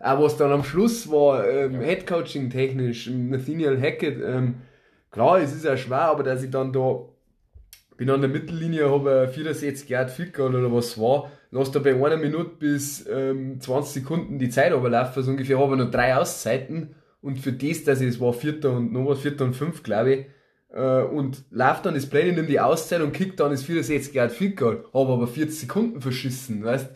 [0.01, 1.81] Auch was dann am Schluss war, ähm, ja.
[1.81, 4.57] Headcoaching technisch, Nathaniel Hackett, ähm,
[5.11, 7.01] klar, es ist ja schwer, aber dass ich dann da
[7.97, 12.17] bin an der Mittellinie, habe 64 Yard Field oder was war, lass da bei einer
[12.17, 16.97] Minute bis ähm, 20 Sekunden die Zeit überlaufen, so ungefähr habe ich noch drei Auszeiten
[17.23, 20.27] und für das, dass es war Vierter und noch was, Vierter und Fünf, glaube ich,
[20.75, 24.33] äh, und läuft dann das Play, nimmt die Auszeit und kickt dann das 64 Yard
[24.33, 26.91] Field Goal, habe aber 40 Sekunden verschissen, weißt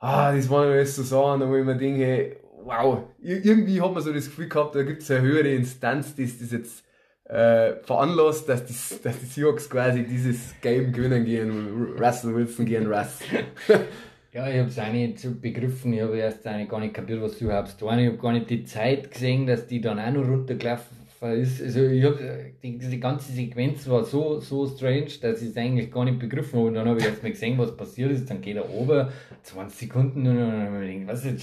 [0.00, 4.12] Ah, das waren alles so Sachen, wo ich mir denke, wow, irgendwie hat man so
[4.12, 6.84] das Gefühl gehabt, da gibt es eine höhere Instanz, die das jetzt
[7.26, 12.92] äh, veranlasst, dass die, dass die Seahawks quasi dieses Game gewinnen gehen, Russell Wilson gegen
[12.92, 13.20] Russ.
[14.32, 17.44] ja, ich habe es auch nicht begriffen, ich habe erst gar nicht kapiert, was du
[17.44, 17.96] überhaupt tun.
[18.00, 21.86] Ich habe gar nicht die Zeit gesehen, dass die dann auch noch runtergelaufen ist, also
[21.86, 22.18] ich hab,
[22.62, 26.58] die, die ganze Sequenz war so, so strange, dass ich es eigentlich gar nicht begriffen
[26.58, 26.68] habe.
[26.68, 28.28] Und dann habe ich jetzt mal gesehen, was passiert ist.
[28.28, 29.08] Dann geht er oben,
[29.42, 31.42] 20 Sekunden, und dann habe ich gedacht, was ist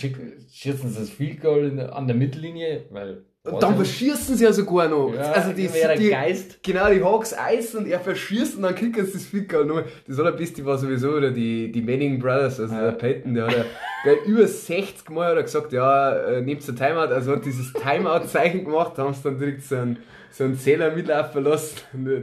[0.52, 4.88] schießen sie das Field Goal an der Mittellinie, weil und dann verschießen sie ja sogar
[4.88, 5.14] noch.
[5.14, 6.64] Ja, also die, die Geist.
[6.64, 9.84] Genau, die Hawks Eis und er verschießt und dann kicken sie das Ficker noch.
[10.08, 12.86] Das allerbeste war sowieso oder die, die Manning Brothers, also ja.
[12.86, 13.66] der Peyton, der hat
[14.06, 17.74] ja, über 60 Mal hat er gesagt, ja, äh, nehmt ein Timeout, also hat dieses
[17.74, 19.98] Timeout-Zeichen gemacht, haben sie dann direkt so einen,
[20.32, 21.82] so einen Zähler mitlaufen lassen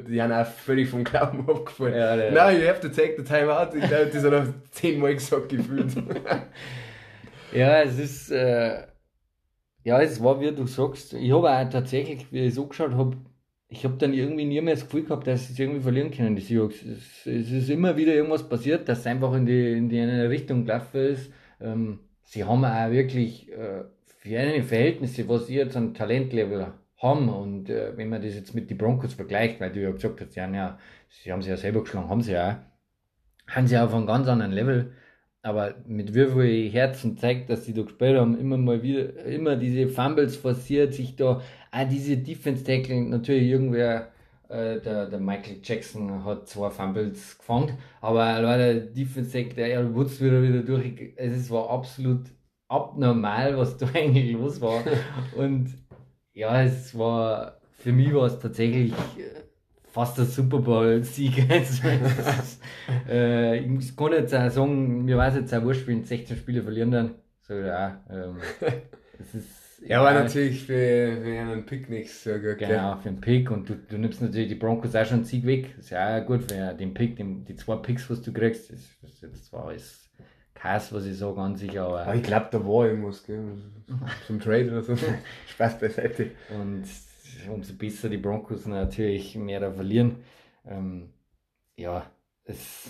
[0.09, 1.95] die haben auch völlig vom Glauben abgefallen.
[1.95, 2.31] Ja, ja.
[2.31, 3.77] Now you have to take the timeout.
[3.77, 5.93] Ich glaube, das hat er zehnmal gesagt gefühlt.
[7.53, 8.79] ja, es ist, äh
[9.87, 13.17] ja, es war, wie du sagst, ich habe auch tatsächlich, wie ich so geschaut habe,
[13.69, 16.35] ich habe dann irgendwie nie mehr das Gefühl gehabt, dass sie es irgendwie verlieren können,
[16.35, 16.83] die Seahawks.
[16.83, 20.29] Es, es, ist immer wieder irgendwas passiert, dass es einfach in die, in die eine
[20.29, 21.33] Richtung gelaufen ist.
[21.61, 27.29] Ähm, sie haben auch wirklich äh, für eine Verhältnisse, was ich jetzt an Talentlevel haben.
[27.29, 30.35] Und äh, wenn man das jetzt mit den Broncos vergleicht, weil du ja gesagt hast,
[30.35, 33.95] ja, ja, sie haben sie ja selber geschlagen, haben sie ja auch, haben sie auf
[33.95, 34.95] einem ganz anderen Level.
[35.47, 39.87] Aber mit viel Herzen zeigt, dass sie da gespielt haben, immer mal wieder, immer diese
[39.87, 44.09] Fumbles forciert, sich da, auch diese Defense-Tackle, natürlich irgendwer,
[44.49, 50.21] äh, der, der Michael Jackson hat zwei Fumbles gefangen, aber leider Defense-Tackle, der Earl Woods
[50.21, 52.27] wieder wieder durch, es war absolut
[52.67, 54.83] abnormal, was da eigentlich los war.
[55.37, 55.75] Und
[56.33, 59.46] ja, es war, für mich war es tatsächlich äh,
[59.97, 61.49] fast der Super Bowl-Sieg.
[63.09, 66.91] äh, ich kann jetzt auch sagen, mir weiß jetzt auch wurscht, wenn 16 Spiele verlieren
[66.91, 67.15] dann.
[67.41, 69.81] So, ja, ähm, das ist.
[69.81, 72.59] Ja, war natürlich für, für einen Pick nichts so gut.
[72.59, 75.47] Genau, für einen Pick und du, du nimmst natürlich die Broncos auch schon einen Sieg
[75.47, 75.73] weg.
[75.77, 78.71] Das ist ja auch gut, wenn den Pick, den, die zwei Picks, was du kriegst,
[78.71, 80.11] das, das, das war alles
[80.55, 82.03] Kass, was ich sage an sich, aber.
[82.03, 83.41] aber ich glaube, da war irgendwas, gell?
[84.27, 84.95] Zum Trade oder so.
[85.49, 86.33] Spaß beiseite.
[86.51, 86.85] Und
[87.49, 90.17] umso besser die Broncos natürlich mehr da verlieren.
[90.67, 91.11] Ähm,
[91.77, 92.11] ja,
[92.45, 92.89] es,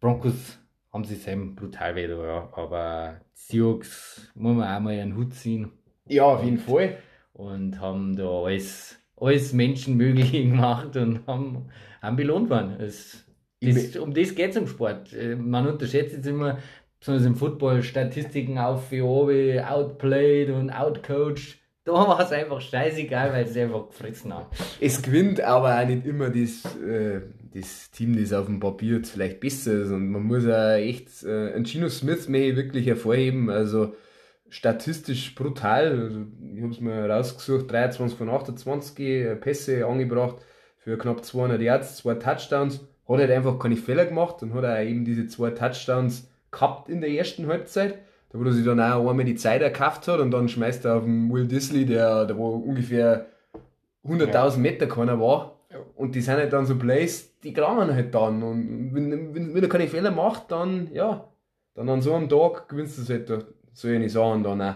[0.00, 0.58] Broncos
[0.92, 2.48] haben sie selber brutal wieder, ja.
[2.52, 5.70] aber Seahawks muss man auch mal einen Hut ziehen.
[6.08, 6.98] Ja, auf jeden Fall.
[7.32, 11.68] Und haben da alles, alles Menschenmögliche gemacht und haben,
[12.00, 12.80] haben belohnt worden.
[12.80, 13.26] Es,
[13.60, 15.12] das, um das geht es im Sport.
[15.12, 16.58] Äh, man unterschätzt jetzt immer,
[16.98, 21.58] besonders im Football, Statistiken auf wie oben, outplayed und outcoached.
[21.86, 24.48] Da war es einfach scheißegal, weil es einfach gefressen hat.
[24.80, 27.20] Es gewinnt aber auch nicht immer das, äh,
[27.54, 29.92] das Team, das auf dem Papier vielleicht besser ist.
[29.92, 33.50] Und man muss ja echt äh, einen Gino Smith mehr wirklich hervorheben.
[33.50, 33.94] Also
[34.48, 35.92] statistisch brutal.
[35.92, 36.22] Also,
[36.56, 40.38] ich habe es mir rausgesucht: 23 von 28 äh, Pässe angebracht
[40.78, 42.80] für knapp 200 Yards, zwei Touchdowns.
[43.08, 47.00] Hat halt einfach keine Fehler gemacht und hat auch eben diese zwei Touchdowns gehabt in
[47.00, 48.00] der ersten Halbzeit
[48.38, 51.04] wo er sich dann auch einmal die Zeit erkauft hat und dann schmeißt er auf
[51.04, 53.26] den Will Disley, der, der wo ungefähr
[54.06, 54.56] 100.000 ja.
[54.58, 55.60] Meter keiner war.
[55.70, 55.78] Ja.
[55.94, 58.42] Und die sind halt dann so Plays, die grauen halt dann.
[58.42, 61.28] Und wenn, wenn, wenn er keine Fehler macht, dann, ja,
[61.74, 64.74] dann an so einem Tag gewinnst du es halt, so eine Sachen dann auch.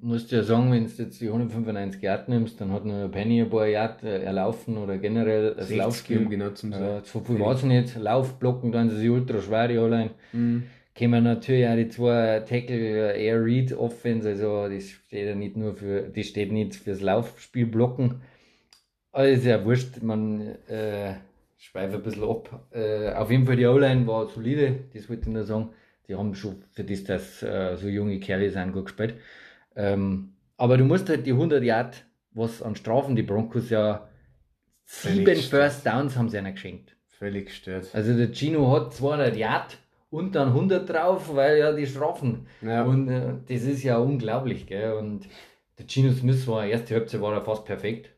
[0.00, 3.42] Musst du ja sagen, wenn du jetzt die 195 Yard nimmst, dann hat nur Penny
[3.42, 6.24] ein paar Yard äh, erlaufen oder generell das Laufspiel.
[6.26, 7.96] genau zum äh, So viel war es nicht.
[7.96, 10.10] Laufblocken, dann ist sie ultra schwer, die allein.
[10.32, 10.62] Mhm
[10.98, 15.74] kommen natürlich auch die zwei Tackle Air Read Offense, also das steht ja nicht nur
[15.74, 18.22] für, das steht nicht fürs Laufspiel blocken.
[19.12, 21.14] Aber ist ja wurscht, man äh,
[21.56, 22.66] schweift ein bisschen ab.
[22.72, 25.70] Äh, auf jeden Fall die O-Line war solide, das wollte ich nur sagen.
[26.08, 29.14] Die haben schon für das, dass äh, so junge Kerle sind, gut gespielt.
[29.76, 34.08] Ähm, aber du musst halt die 100 Yard, was an Strafen die Broncos ja
[34.84, 36.96] sieben First Downs haben sie einer geschenkt.
[37.06, 37.88] Völlig gestört.
[37.92, 39.78] Also der Gino hat 200 Yard
[40.10, 42.46] und dann 100 drauf, weil ja die Strafen.
[42.62, 42.84] Ja.
[42.84, 44.92] Und äh, das ist ja unglaublich, gell?
[44.94, 45.26] Und
[45.78, 48.10] der Gino Smith war, erste Halbzeit war er fast perfekt.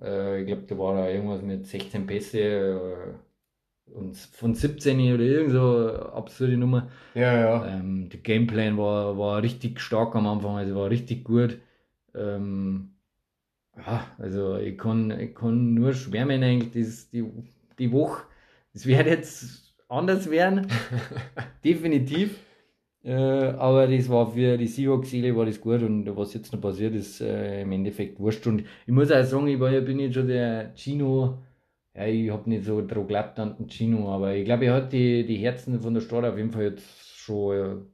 [0.00, 5.22] Äh, ich glaube, da war er irgendwas mit 16 Pässe äh, und von 17 oder
[5.22, 6.88] irgend so absurde Nummer.
[7.14, 7.66] Ja, ja.
[7.66, 11.58] Ähm, der Gameplan war, war richtig stark am Anfang, also war richtig gut.
[12.14, 12.90] Ähm,
[13.76, 17.24] ja, also ich kann, ich kann nur schwärmen eigentlich, das, die,
[17.78, 18.24] die Woche.
[18.74, 20.66] Es wird jetzt anders werden.
[21.64, 22.38] Definitiv.
[23.04, 26.94] Äh, aber das war für die Seahawks-Seele war das gut und was jetzt noch passiert
[26.94, 28.46] ist, äh, im Endeffekt wurscht.
[28.46, 31.38] Und ich muss auch sagen, ich war, ja, bin jetzt schon der Chino,
[31.94, 34.92] ja, ich habe nicht so drauf geglaubt an den Chino, aber ich glaube, er hat
[34.92, 36.84] die, die Herzen von der Stadt auf jeden Fall jetzt
[37.18, 37.86] schon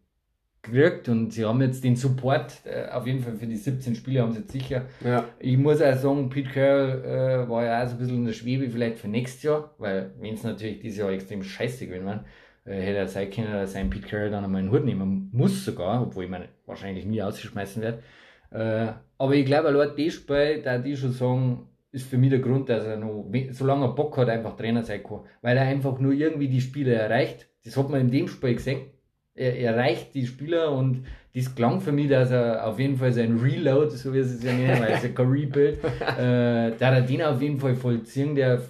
[0.65, 4.23] gekriegt und sie haben jetzt den Support, äh, auf jeden Fall für die 17 Spiele
[4.23, 4.87] haben sie jetzt sicher.
[5.05, 5.25] Ja.
[5.39, 8.33] Ich muss auch sagen, Pete Carroll äh, war ja auch so ein bisschen in der
[8.33, 12.25] Schwebe vielleicht für nächstes Jahr, weil wenn es natürlich dieses Jahr extrem scheiße gewesen wäre,
[12.65, 15.65] äh, hätte er sein können, dass ein Pete Carroll dann einmal einen Hut nehmen muss
[15.65, 18.03] sogar, obwohl ich meine wahrscheinlich nie ausgeschmeißen werde.
[18.51, 22.41] Äh, aber ich glaube, Leute, das Spiel, da die schon sagen, ist für mich der
[22.41, 25.21] Grund, dass er noch, solange er Bock hat, einfach Trainer sein kann.
[25.43, 27.49] Weil er einfach nur irgendwie die Spiele erreicht.
[27.65, 28.87] Das hat man in dem Spiel gesehen
[29.35, 33.39] er erreicht die Spieler und das klang für mich, dass er auf jeden Fall sein
[33.39, 35.79] Reload, so wie es ja nennen, weil es ja kein Rebuild,
[36.19, 38.69] äh, da er den auf jeden Fall vollziehen darf.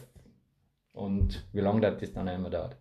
[0.92, 2.76] Und wie lange das dann immer dauert.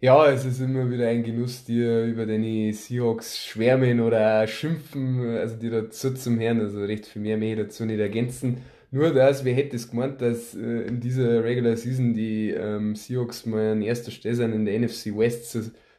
[0.00, 5.56] Ja, es ist immer wieder ein Genuss, dir über deine Seahawks schwärmen oder schimpfen, also
[5.56, 8.58] die dazu zum Herrn, also recht viel mehr mehr dazu nicht ergänzen.
[8.90, 13.44] Nur das, wer hätte es gemeint, dass äh, in dieser Regular Season die ähm, Seahawks
[13.44, 15.50] mal an erster Stelle sind in der NFC West,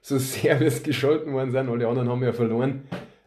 [0.02, 1.70] so, sehr wie es gescholten worden sind.
[1.70, 2.84] Alle anderen haben ja verloren.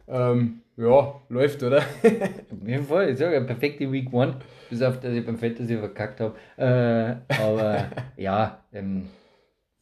[0.07, 1.77] Ähm, ja, läuft, oder?
[2.03, 6.19] Auf jeden Fall, ich sage perfekte Week One, bis auf dass ich beim Fantasy verkackt
[6.19, 6.35] habe.
[6.57, 9.07] Äh, aber ja, ähm,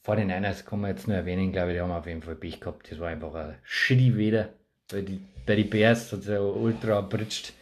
[0.02, 2.36] vor den Niners kann man jetzt nur erwähnen, glaube ich, die haben auf jeden Fall
[2.36, 2.92] Pech gehabt.
[2.92, 4.50] Das war einfach ein shitty Wetter.
[4.92, 7.54] Bei die, bei die Bears hat es ja ultra bridged.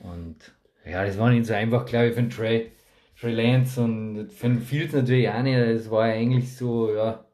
[0.00, 0.36] Und
[0.84, 2.72] Ja, das war nicht so einfach, glaube ich, für den Trey,
[3.20, 5.56] Trey Lance und für den Fields natürlich auch nicht.
[5.56, 7.24] Es war ja eigentlich so, ja,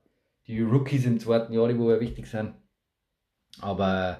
[0.46, 2.54] die Rookies im zweiten Jahr, die wo ja wichtig sind.
[3.60, 4.18] Aber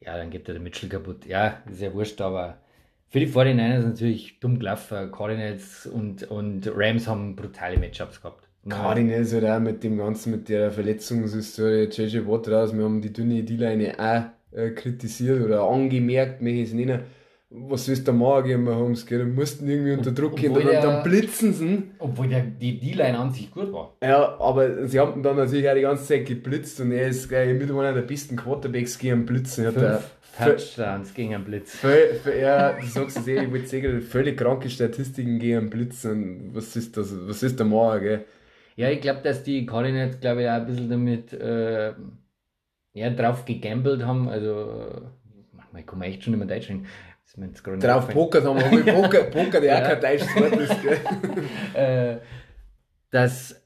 [0.00, 1.26] ja, dann geht der Mitchell kaputt.
[1.26, 2.58] Ja, ist ja wurscht, aber
[3.08, 5.12] für die 49ers natürlich dumm gelaufen.
[5.12, 8.48] Cardinals und, und Rams haben brutale Matchups gehabt.
[8.68, 13.12] Cardinals oder auch mit dem Ganzen, mit der Verletzungshistorie, JJ Watt raus, wir haben die
[13.12, 17.02] dünne D-Line auch äh, kritisiert oder angemerkt, möchte ich es nennen
[17.56, 21.52] was willst du machen, wir haben gell, mussten irgendwie unter Druck gehen und dann blitzen
[21.52, 21.84] sie.
[21.98, 23.96] Obwohl der, die D-Line an sich gut war.
[24.02, 27.56] Ja, aber sie haben dann natürlich auch die ganze Zeit geblitzt und er ist gleich
[27.56, 29.72] mit einer der besten Quarterbacks gegen Blitzen.
[29.72, 31.76] Fünf Touchdowns gegen einen Blitz.
[31.76, 36.04] Völ, ja, du sagst es eh, ich würde sagen, völlig kranke Statistiken gegen einen Blitz
[36.04, 38.24] und was ist das, was ist der Morgen, gell?
[38.74, 41.92] Ja, ich glaube, dass die Cardinals, glaube ich, auch ein bisschen damit äh,
[42.94, 45.02] ja, drauf gegambelt haben, also
[45.52, 46.86] manchmal kann man echt schon immer Deutsch reden
[47.80, 52.18] Drauf pokert haben wir, Poker, Poker, der auch kein deutsches Wort ist, äh,
[53.10, 53.60] dass,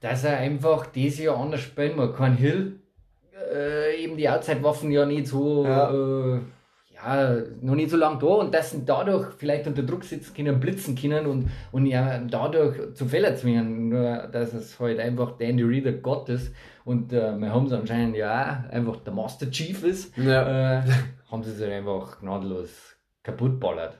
[0.00, 2.14] dass er einfach dieses Jahr anders spielen muss.
[2.14, 2.80] Kein Hill,
[3.54, 5.90] äh, eben die Outside-Waffen ja nicht so, ja.
[5.90, 6.40] Äh,
[6.94, 10.60] ja, noch nicht so lange da und dass sie dadurch vielleicht unter Druck sitzen können,
[10.60, 13.88] blitzen können und, und ja dadurch zu Fehler zwingen.
[13.88, 16.52] Nur, dass es halt einfach der Andy Reader Gott ist
[16.84, 20.78] und äh, wir haben es anscheinend ja einfach der Master Chief ist, ja.
[20.78, 20.82] äh,
[21.30, 22.93] haben sie sich einfach gnadenlos
[23.24, 23.98] kaputtballert.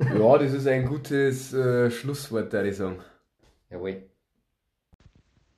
[0.00, 2.98] Ja, das ist ein gutes äh, Schlusswort, würde ich sagen.
[3.70, 4.02] Jawohl.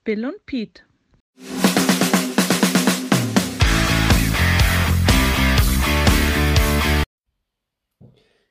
[0.04, 0.82] Bill und Pete.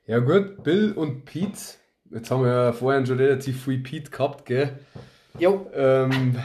[0.06, 1.58] Ja gut, Bill und Pete.
[2.10, 4.78] Jetzt haben wir ja vorhin schon relativ viel Pete gehabt, gell?
[5.38, 5.70] Jo.
[5.74, 6.36] Ähm,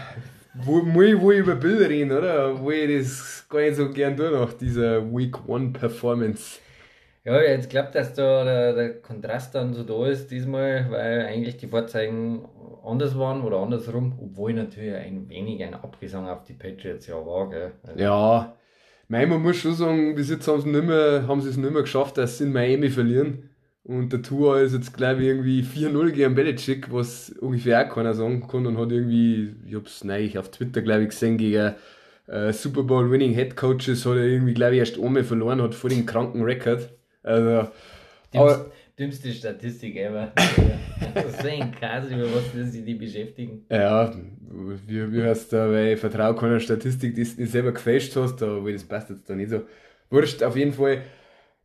[0.53, 2.59] wo, muss ich wohl über Bill reden, oder?
[2.59, 6.59] Wo ich das gar nicht so gern tue nach dieser Week One Performance.
[7.27, 11.57] Ja, jetzt glaubt, dass da der, der, Kontrast dann so da ist diesmal, weil eigentlich
[11.57, 12.47] die Vorzeichen
[12.85, 17.49] anders waren oder andersrum, obwohl natürlich ein wenig ein Abgesang auf die Patriots ja war.
[17.49, 17.73] Gell?
[17.83, 18.55] Also ja,
[19.09, 22.45] mein, man muss schon sagen, bis jetzt haben sie es nicht mehr geschafft, dass sie
[22.45, 23.49] in Miami verlieren.
[23.83, 28.13] Und der Tour ist jetzt, glaube ich, irgendwie 4-0 gegen Belichick, was ungefähr auch keiner
[28.13, 28.65] sagen kann.
[28.65, 31.73] Und hat irgendwie, ich hab's neulich auf Twitter, glaube ich, gesehen, gegen
[32.27, 35.75] äh, Super Bowl Winning Head Coaches hat er irgendwie, glaube ich, erst einmal verloren, hat
[35.75, 36.96] vor den kranken Rekord.
[37.27, 38.65] Also,
[38.97, 40.31] dümmste Statistik ever.
[41.43, 43.65] ein krass, über was sie die beschäftigen.
[43.69, 44.11] Ja,
[44.87, 48.71] wie, wie heißt da, weil ich vertraue keiner Statistik, die du selber gefälscht hast, aber
[48.71, 49.61] das passt jetzt da nicht so.
[50.09, 51.03] Wurscht, auf jeden Fall.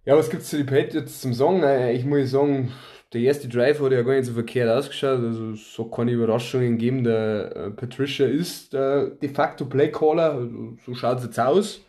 [0.05, 1.63] Ja, was gibt es zu den Patriots zum Sagen?
[1.63, 2.73] Äh, ich muss sagen,
[3.13, 7.05] der erste Drive hat ja gar nicht so verkehrt ausgeschaut, also so keine Überraschungen geben.
[7.05, 11.85] Der äh, Patricia ist der de facto Playcaller, also so schaut es jetzt aus.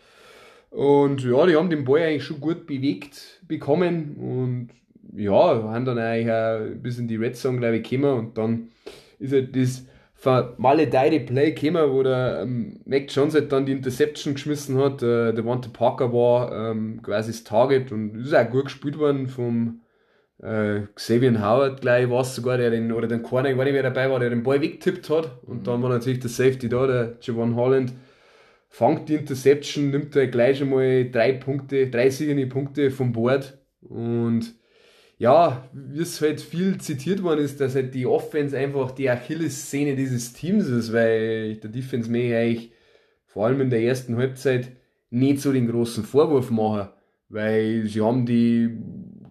[0.73, 4.69] Und ja, die haben den Ball eigentlich schon gut bewegt bekommen und
[5.15, 8.69] ja, haben dann eigentlich auch bis in die Red Zone, glaube ich, gekommen und dann
[9.19, 14.33] ist halt das vermaledeite Play gekommen, wo der ähm, Mac Jones halt dann die Interception
[14.33, 15.03] geschmissen hat.
[15.03, 19.27] Äh, der Wante Parker war ähm, quasi das Target und ist auch gut gespielt worden
[19.27, 19.81] vom
[20.41, 23.75] äh, Xavier Howard, gleich war es sogar, der den, oder den Corner, ich weiß nicht,
[23.75, 25.63] wer dabei war, der den Ball weggetippt hat und mhm.
[25.65, 27.93] dann war natürlich der Safety da, der Javon Holland
[28.73, 33.59] fangt die Interception, nimmt er gleich einmal drei Punkte, drei siegende Punkte vom Board.
[33.81, 34.55] Und
[35.19, 39.95] ja, wie es halt viel zitiert worden ist, dass halt die Offense einfach die Achilles-Szene
[39.95, 42.71] dieses Teams ist, weil der Defense mir eigentlich
[43.27, 44.71] vor allem in der ersten Halbzeit
[45.11, 46.89] nicht so den großen Vorwurf machen,
[47.29, 48.75] weil sie haben die,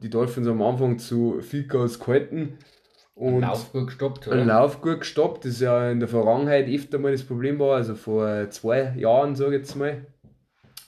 [0.01, 2.59] die Dolphins am Anfang zu viel Goals gehalten
[3.23, 4.45] und Lauf gut gestoppt, oder?
[4.45, 8.51] Lauf gut gestoppt, das ja in der Vergangenheit öfter mal das Problem war, also vor
[8.51, 10.05] zwei Jahren, sage ich jetzt mal.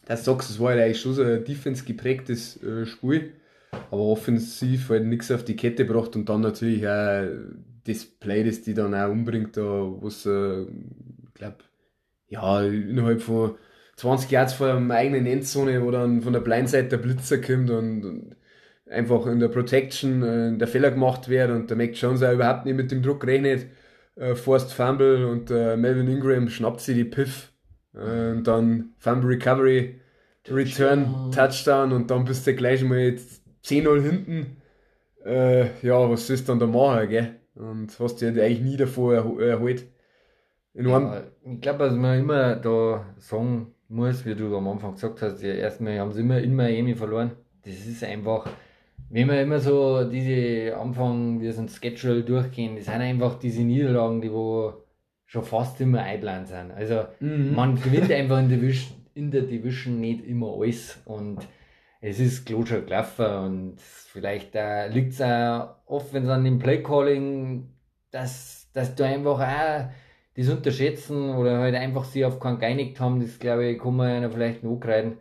[0.07, 3.35] Das sagst es war halt eigentlich schon so ein defense geprägtes äh, Spiel,
[3.71, 7.29] aber offensiv halt nichts auf die Kette gebracht und dann natürlich auch
[7.87, 11.59] das Play, das die dann auch umbringt, da, was, äh, ich glaube,
[12.29, 13.55] ja, innerhalb von
[13.95, 18.05] 20 Yards vor der eigenen Endzone, wo dann von der Blindside der Blitzer kommt und,
[18.05, 18.37] und
[18.89, 22.67] einfach in der Protection äh, der Fehler gemacht wird und der Mac Jones auch überhaupt
[22.67, 23.67] nicht mit dem Druck rechnet.
[24.17, 27.53] Äh, Forced Fumble und äh, Melvin Ingram schnappt sie die Piff.
[27.95, 30.01] Äh, und dann Fumble Recovery,
[30.49, 33.17] Return, Touchdown und dann bist du gleich mal
[33.65, 34.57] 10-0 hinten.
[35.25, 37.37] Äh, ja, was ist dann da machen, gell?
[37.55, 39.87] Und hast du eigentlich nie davor erholt.
[40.75, 45.41] Ja, ich glaube, dass man immer da sagen muss, wie du am Anfang gesagt hast,
[45.41, 47.33] ja, erstmal haben sie immer in Miami verloren.
[47.65, 48.51] Das ist einfach,
[49.15, 53.63] wenn wir immer so diese Anfang, wie so ein Schedule durchgehen, das sind einfach diese
[53.63, 54.73] Niederlagen, die wo
[55.25, 56.73] schon fast immer einplant sind.
[56.73, 57.55] Also mhm.
[57.55, 61.39] man gewinnt einfach in, Division, in der Division nicht immer alles und
[62.01, 66.43] es ist klar schon gelaufen und vielleicht äh, liegt es auch oft, wenn es an
[66.43, 67.69] dem Playcalling,
[68.11, 69.91] dass, dass du einfach auch
[70.37, 74.09] das unterschätzen oder halt einfach sie auf keinen geeinigt haben, das glaube ich, kann man
[74.09, 75.19] einer vielleicht noch angreifen.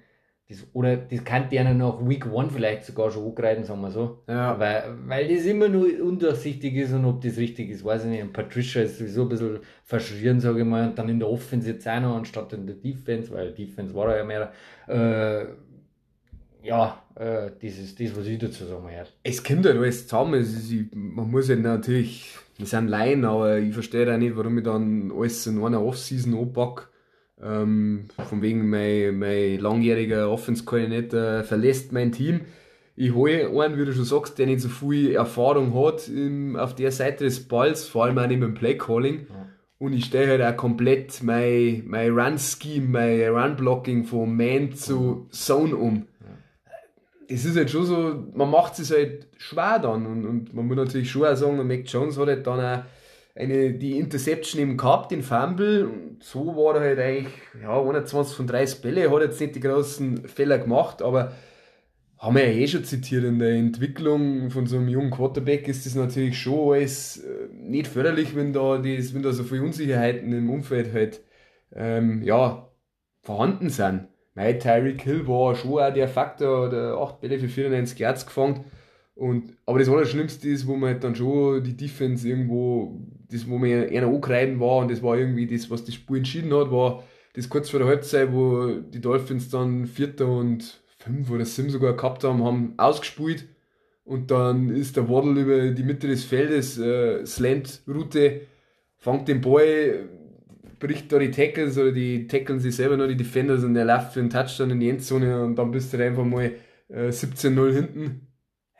[0.53, 3.91] Das, oder das kann die einer nach Week One vielleicht sogar schon angreifen, sagen wir
[3.91, 4.19] so.
[4.27, 4.59] Ja.
[4.59, 8.23] Weil, weil das immer nur undurchsichtig ist und ob das richtig ist, weiß ich nicht.
[8.23, 11.69] Und Patricia ist sowieso ein bisschen verschrieren, sage ich mal, und dann in der Offense
[11.69, 14.51] jetzt auch noch, anstatt in der Defense, weil Defense war er ja mehr.
[14.87, 15.45] Äh,
[16.63, 19.09] ja, äh, das ist das, was ich dazu sagen werde.
[19.23, 20.35] Es kommt halt alles zusammen.
[20.35, 24.57] Ist, ich, man muss ja natürlich, wir sind Laien, aber ich verstehe auch nicht, warum
[24.57, 26.92] ich dann alles in einer Offseason anpacke.
[27.43, 32.41] Ähm, von wegen mein, mein langjähriger Offense-Koordinator verlässt mein Team.
[32.95, 36.75] Ich hole einen, wie du schon sagst, der nicht so viel Erfahrung hat im, auf
[36.75, 39.27] der Seite des Balls, vor allem auch nicht dem Play-Calling.
[39.29, 39.47] Ja.
[39.79, 45.75] Und ich stehe halt auch komplett mein, mein Run-Scheme, mein Run-Blocking von Man zu Zone
[45.75, 46.07] um.
[47.27, 50.05] Das ist halt schon so, man macht es halt schwer dann.
[50.05, 52.83] Und, und man muss natürlich schon auch sagen, Mac Jones hat halt dann auch
[53.35, 55.87] eine, die Interception eben gehabt, den Fumble.
[55.87, 59.59] Und so war er halt eigentlich, ja, 21 von 30 Bälle, hat jetzt nicht die
[59.59, 61.33] großen Fehler gemacht, aber
[62.23, 65.85] haben wir ja eh schon zitiert, in der Entwicklung von so einem jungen Quarterback ist
[65.85, 70.31] das natürlich schon alles äh, nicht förderlich, wenn da, das, wenn da so viele Unsicherheiten
[70.31, 71.21] im Umfeld halt
[71.75, 72.69] ähm, ja,
[73.23, 74.07] vorhanden sind.
[74.35, 78.65] Mein Tyreek Hill war schon auch der Faktor, der 8 Bälle für 94 Yards gefangen.
[79.15, 82.99] Und, aber das Allerschlimmste ist, wo man halt dann schon die Defense irgendwo,
[83.33, 86.53] das wo man eher angreifen war und das war irgendwie das, was das Spiel entschieden
[86.53, 87.03] hat, war
[87.33, 91.95] das kurz vor der Halbzeit, wo die Dolphins dann Vierter und fünf oder sieben sogar
[91.95, 93.45] gehabt haben, haben ausgespielt
[94.05, 98.41] und dann ist der Waddle über die Mitte des Feldes, äh, Slant-Route,
[98.97, 100.07] fängt den Ball,
[100.79, 104.13] bricht da die Tackles oder die tackeln sich selber nur die Defenders und der läuft
[104.13, 106.51] für einen Touchdown in die Endzone und dann bist du halt einfach mal
[106.89, 108.32] äh, 17-0 hinten.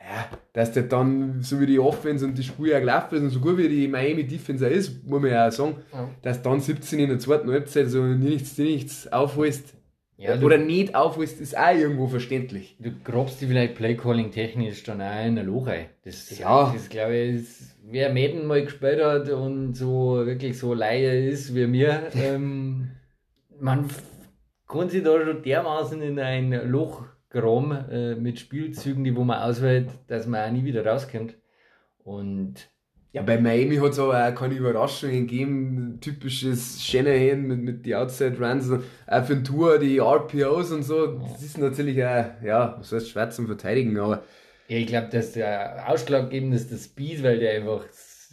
[0.06, 3.30] Ja, dass der dann, so wie die Offense und die Spiele auch gelaufen ist und
[3.30, 6.10] so gut wie die Miami Defense auch ist, muss man ja auch sagen, Ja.
[6.22, 9.74] dass dann 17 in der zweiten Halbzeit so nichts, nichts aufholst
[10.18, 12.76] Ja, du, oder nicht aufholst, ist auch irgendwo verständlich.
[12.78, 15.86] du grabst die vielleicht Playcalling technisch dann auch in ein Loch rein.
[16.04, 16.70] Das, Ja.
[16.74, 21.54] das glaube ich, ist, wer Madden mal gespielt hat und so wirklich so Laie ist
[21.54, 22.90] wie mir, ähm,
[23.58, 23.88] man
[24.68, 27.04] kann sich da schon dermaßen in ein Loch
[27.34, 31.34] graben äh, mit Spielzügen, die wo man auswählt, dass man auch nie wieder rauskommt.
[32.04, 32.54] Und
[33.12, 35.98] Ja, bei Miami hat es aber auch keine Überraschungen gegeben.
[36.00, 41.18] Typisches Shanahan mit, mit die Outside Runs, auch für den Tour, die RPOs und so.
[41.18, 44.22] Das ist natürlich auch, ja, was heißt schwer zum Verteidigen, aber
[44.68, 47.84] Ja, ich glaube, dass der ausschlaggebend ist der Speed, weil der einfach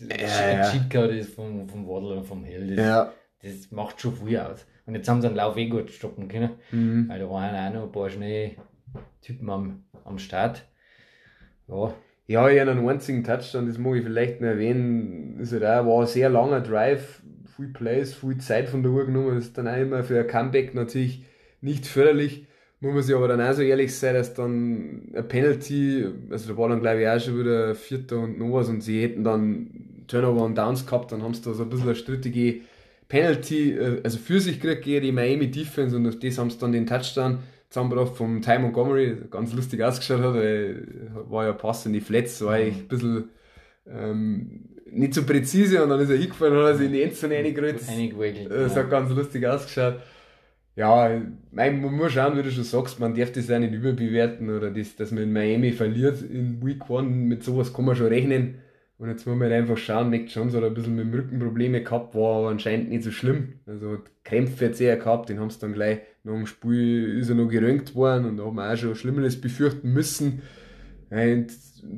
[0.09, 0.71] Ja, ja, ja.
[0.71, 2.75] Cheatcode ist vom, vom Waddle und vom Hill.
[2.75, 3.13] Das, ja.
[3.43, 4.65] das macht schon viel aus.
[4.87, 7.07] Und jetzt haben sie einen Lauf eh gut stoppen können, Mhm.
[7.07, 8.51] weil da waren auch noch ein paar schnelle
[9.21, 10.65] Typen am, am Start.
[11.67, 11.93] Ja,
[12.27, 15.39] Ja, ich habe einen einzigen Touchdown, das mag ich vielleicht noch erwähnen.
[15.39, 17.21] Ist halt auch, war ein sehr langer Drive,
[17.55, 19.35] viel Plays, viel Zeit von der Uhr genommen.
[19.35, 21.25] Das ist dann auch immer für ein Comeback natürlich
[21.61, 22.47] nicht förderlich.
[22.79, 26.57] Muss man sich aber dann auch so ehrlich sein, dass dann ein Penalty, also da
[26.57, 30.03] war dann glaube ich auch schon wieder Vierter und noch was und sie hätten dann
[30.07, 32.61] Turnover und Downs gehabt, dann haben sie da so ein bisschen eine strittige
[33.07, 36.71] Penalty, äh, also für sich gekriegt die Miami Defense und auf das haben sie dann
[36.71, 37.39] den Touchdown
[37.71, 40.85] zusammengebracht vom Ty Montgomery, ganz lustig ausgeschaut hat, weil
[41.29, 43.29] war ja Pass in die Flats, war eigentlich ein bisschen
[43.89, 47.35] ähm, nicht so präzise und dann ist er hingefallen und hat sich in die Endzone
[47.35, 47.79] reingerührt.
[48.49, 49.95] Das hat ganz lustig ausgeschaut.
[50.75, 54.49] Ja, mein, man muss schauen, wie du schon sagst, man darf das auch nicht überbewerten
[54.49, 58.07] oder das, dass man in Miami verliert in Week 1, mit sowas kann man schon
[58.07, 58.55] rechnen.
[58.97, 61.39] Und jetzt muss man halt einfach schauen, Mac Jones hat ein bisschen mit dem Rücken
[61.39, 63.53] Probleme gehabt, war aber anscheinend nicht so schlimm.
[63.65, 67.29] Also hat Krämpfe jetzt eher gehabt, den haben sie dann gleich nach dem Spiel, ist
[67.29, 70.41] er noch gerönt worden und da haben wir auch schon Schlimmeres befürchten müssen.
[71.09, 71.47] Und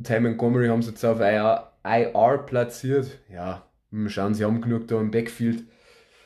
[0.04, 3.20] Ty Montgomery haben sie jetzt auf IR, IR platziert.
[3.32, 3.68] Ja,
[4.08, 5.64] schauen, sie haben genug da im Backfield.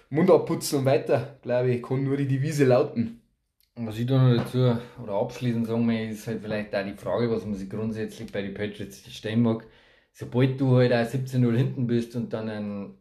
[0.10, 3.22] Mund abputzen und weiter, glaube ich, kann nur die Devise lauten.
[3.76, 7.30] Was ich da noch dazu oder abschließend sagen möchte, ist halt vielleicht auch die Frage,
[7.30, 9.66] was man sich grundsätzlich bei den Patriots stellen mag.
[10.14, 12.98] Sobald du halt auch 17-0 hinten bist und dann einen,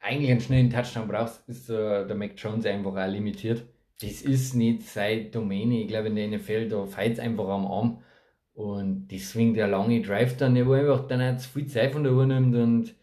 [0.00, 3.66] eigentlich einen schnellen Touchdown brauchst, ist äh, der Mac Jones einfach auch limitiert.
[4.00, 5.82] Das ist nicht seine Domäne.
[5.82, 8.02] Ich glaube, in der NFL, da feilt einfach am Arm.
[8.54, 12.04] Und deswegen der lange Drive dann, der wo einfach dann auch zu viel Zeit von
[12.04, 12.94] der Uhr nimmt und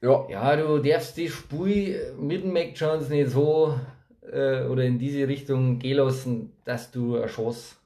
[0.00, 3.78] Ja, ja, du darfst das Spiel mit dem Mac Jones nicht so
[4.22, 7.76] äh, oder in diese Richtung gehen lassen, dass du eine Chance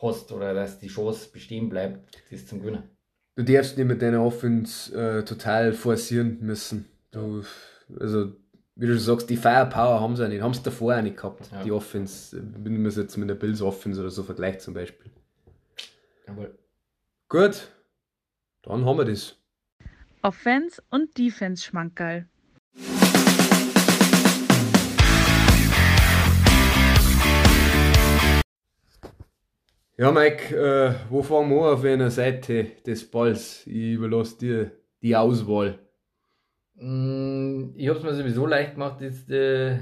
[0.00, 2.84] hast oder dass die Chance bestehen bleibt, das zum Gewinnen.
[3.36, 6.86] du darfst nicht mit deiner Offense äh, total forcieren müssen.
[7.12, 7.42] Du,
[7.98, 8.32] also,
[8.78, 11.16] wie du schon sagst, die Firepower haben sie auch nicht, haben sie davor auch nicht
[11.16, 11.64] gehabt, Ja.
[11.64, 12.40] die Offense.
[12.40, 15.10] Wenn man es jetzt mit der Bills Offense oder so vergleicht zum Beispiel.
[16.28, 16.56] Jawohl.
[17.28, 17.68] Gut,
[18.62, 19.36] dann haben wir das.
[20.22, 22.26] Offense und Defense Schmankerl.
[29.96, 33.66] Ja, Mike, äh, wo fangen wir auf einer Seite des Balls?
[33.66, 34.70] Ich überlasse dir
[35.02, 35.78] die Auswahl.
[36.80, 39.78] Mm, Ich habe es mir sowieso leicht gemacht, jetzt äh,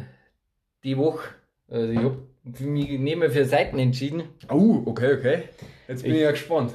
[0.84, 1.28] die Woche.
[1.68, 2.18] Also ich habe
[2.60, 4.22] mich nicht mehr für Seiten entschieden.
[4.50, 5.42] Oh, okay, okay.
[5.88, 6.72] Jetzt bin ich, Ich- ja gespannt.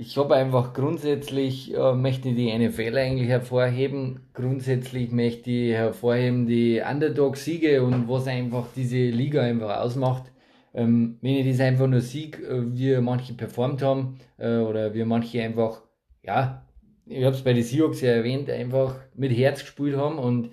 [0.00, 4.20] Ich habe einfach grundsätzlich, äh, möchte die NFL eigentlich hervorheben.
[4.32, 10.30] Grundsätzlich möchte ich hervorheben die Underdog-Siege und was einfach diese Liga einfach ausmacht.
[10.72, 15.04] Ähm, wenn ich das einfach nur sieg, äh, wie manche performt haben, äh, oder wie
[15.04, 15.82] manche einfach,
[16.22, 16.62] ja,
[17.08, 20.50] ich habe es bei den Seahawks ja erwähnt, einfach mit Herz gespielt haben und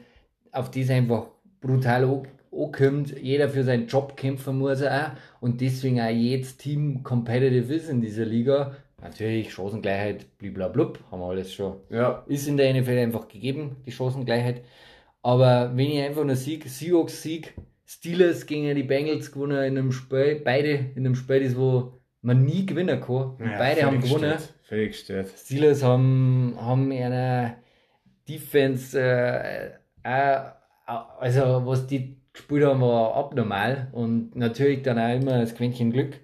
[0.51, 1.27] auf das einfach
[1.61, 3.15] brutal an- ankommt.
[3.21, 7.89] Jeder für seinen Job kämpfen muss er auch und deswegen auch jedes Team competitive ist
[7.89, 8.75] in dieser Liga.
[9.01, 11.75] Natürlich Chancengleichheit, bliblablub, haben wir alles schon.
[11.89, 14.63] Ja, Ist in der NFL einfach gegeben, die Chancengleichheit.
[15.21, 17.53] Aber wenn ich einfach nur Sieg, Seahawks Sieg,
[17.85, 22.43] Steelers gegen die Bengals gewonnen in einem Spiel, beide in einem Spiel, das wo man
[22.43, 23.33] nie gewinnen kann.
[23.39, 24.31] Ja beide haben gewonnen.
[24.31, 25.27] gestört, Völlig gestört.
[25.37, 27.55] Steelers haben, haben eine
[28.27, 29.69] Defense, äh,
[30.03, 35.91] auch, also was die gespielt haben, war abnormal und natürlich dann auch immer das Quäntchen
[35.91, 36.19] Glück.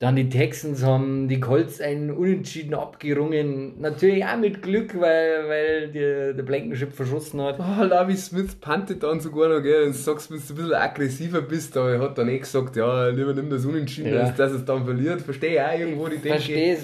[0.00, 5.88] Dann die Texans haben die Colts einen Unentschieden abgerungen, natürlich auch mit Glück, weil, weil
[5.90, 7.58] der, der Blankenship verschossen hat.
[7.58, 11.42] Oh, Lavi Smith pantet dann sogar noch, gell, und sagst, wenn du ein bisschen aggressiver
[11.42, 14.20] bist, aber er hat dann eh gesagt, ja, lieber nimm das Unentschieden, Ja.
[14.20, 15.20] als dass es dann verliert.
[15.20, 16.28] Verstehe ich auch irgendwo die Denke.
[16.30, 16.78] Verstehe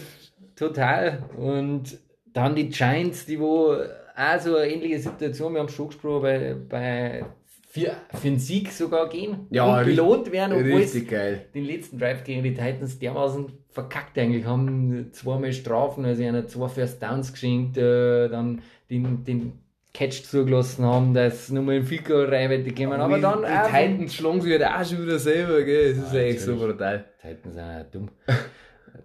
[0.57, 1.25] total.
[1.37, 1.99] Und
[2.33, 3.75] dann die Giants, die wo
[4.17, 7.25] auch so eine ähnliche Situation, wir haben schon gesprochen, bei, bei
[7.69, 11.47] für, für einen Sieg sogar gehen Ja, und belohnt werden, obwohl Richtig geil.
[11.55, 15.09] den letzten Drive gegen die Titans dermaßen verkackt eigentlich haben.
[15.13, 19.53] Zweimal Strafen, also einer zwei First Downs geschenkt, äh, dann den, den
[19.93, 23.01] Catch zugelassen haben, dass nochmal ein Field Goal rein hätte gekommen.
[23.01, 26.21] Aber dann die Titans schlagen sich halt auch schon wieder selber, gell, es ist Ja,
[26.21, 27.05] echt so brutal.
[27.21, 28.09] Titans sind auch dumm.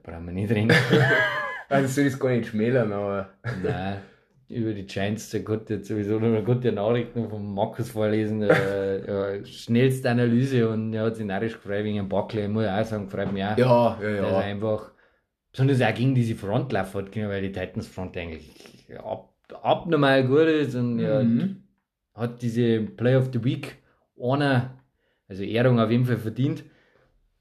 [0.04, 0.72] Brauchen wir nicht reden.
[1.72, 3.30] Also soll ich es gar nicht schmälern, aber
[3.64, 3.98] Nein,
[4.48, 8.42] über die Giants, der konnte jetzt sowieso eine gute Nachricht von Markus vorlesen.
[8.42, 8.98] Äh,
[9.38, 12.46] äh, schnellste Analyse und er hat sich narrisch gefreut wegen dem Buckley.
[12.46, 13.56] Ich muss auch sagen, freut mich auch.
[13.56, 14.38] ja, ja, ja.
[14.40, 14.94] einfach,
[15.52, 19.32] besonders auch gegen diese Frontlauf hat, weil die Titans Front eigentlich ab,
[19.62, 21.58] abnormal gut ist und er Mhm.
[22.16, 23.76] hat diese Play of the Week
[24.20, 24.72] einer,
[25.28, 26.64] also Ehrung auf jeden Fall verdient.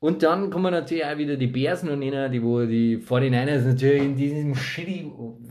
[0.00, 4.02] Und dann kommen natürlich auch wieder die Bärsen und einer, die wo die 49ers natürlich
[4.02, 5.10] in diesem shitty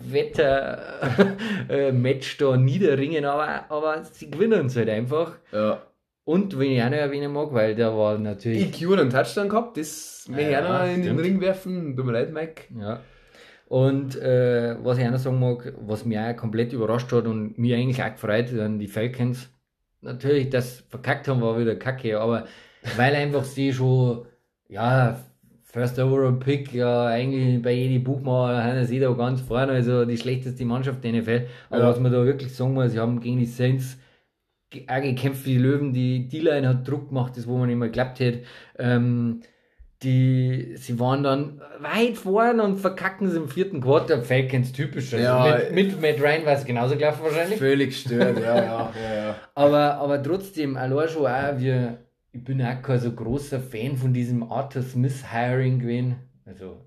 [0.09, 1.37] Wetter
[1.69, 1.91] äh,
[2.39, 5.37] da niederringen, aber, aber sie gewinnen es halt einfach.
[5.51, 5.83] ja.
[6.27, 8.81] Und wenn ich auch noch erwähnen mag, weil der war natürlich.
[8.81, 11.17] EQ hat einen Touchdown gehabt, das ich Ja, auch noch in den.
[11.17, 11.95] Ring werfen.
[11.95, 12.63] Tut mir leid, Mike.
[12.77, 12.99] Ja.
[13.69, 17.57] Und äh, was ich auch noch sagen mag, was mich auch komplett überrascht hat und
[17.57, 19.49] mir eigentlich auch gefreut, dann die Falcons.
[20.01, 22.45] Natürlich, das verkackt haben, war wieder kacke, aber
[22.97, 24.25] weil einfach sie schon,
[24.70, 25.20] ja,
[25.63, 30.18] First Overall Pick, ja, eigentlich bei jedem Buchmacher haben sie da ganz vorne, also die
[30.18, 31.47] schlechteste Mannschaft der NFL.
[31.70, 31.89] Aber Ja.
[31.89, 33.97] was man da wirklich sagen muss, sie haben gegen die Saints
[34.89, 37.88] auch gekämpft wie die Löwen, die D-Line hat Druck gemacht, das wo man nicht mehr
[37.89, 38.43] geglaubt hätte.
[38.78, 39.41] Ähm,
[40.03, 44.22] die, sie waren dann weit vorn und verkacken sie im vierten Quarter.
[44.22, 45.13] Falcons typisch.
[45.13, 45.59] Also Ja.
[45.72, 47.57] mit, mit Matt Ryan war es genauso gelaufen wahrscheinlich.
[47.57, 48.63] Völlig gestört, ja, ja,
[48.95, 49.36] ja, ja.
[49.55, 51.97] Aber, aber trotzdem, allein schon auch, wir,
[52.38, 56.17] ich bin auch kein so großer Fan von diesem Arthur Smith Hiring gewesen.
[56.45, 56.77] Also,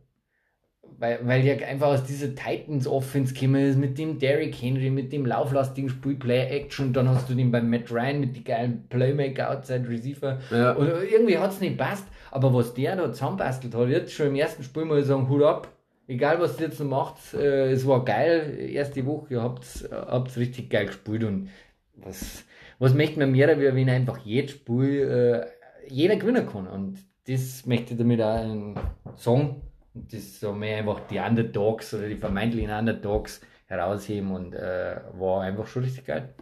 [0.99, 5.13] weil, weil ja einfach aus dieser Titans Offense gekommen ist, mit dem Derrick Henry, mit
[5.13, 8.87] dem lauflastigen Spiel Play Action, dann hast du den bei Matt Ryan mit den geilen
[8.89, 10.39] Playmaker Outside Receiver.
[10.51, 10.73] Ja.
[10.73, 14.37] Und irgendwie hat es nicht passt, aber was der da zusammenbastelt hat, jetzt schon im
[14.37, 15.69] ersten Spiel ich sagen, Hut ab.
[16.07, 20.37] Egal was ihr jetzt noch macht, äh, es war geil, erste Woche, ihr habt es
[20.37, 21.51] richtig geil gespielt und
[21.95, 22.45] was,
[22.81, 25.47] was möchte man mehr, wie wenn einfach jedes Spiel äh,
[25.89, 26.67] jeder gewinnen kann.
[26.67, 28.77] Und das möchte ich damit auch
[29.17, 29.63] sagen.
[29.95, 35.43] Und das sagen wir einfach die Underdogs oder die vermeintlichen Underdogs herausheben und äh, war
[35.43, 36.35] einfach schon richtig geil.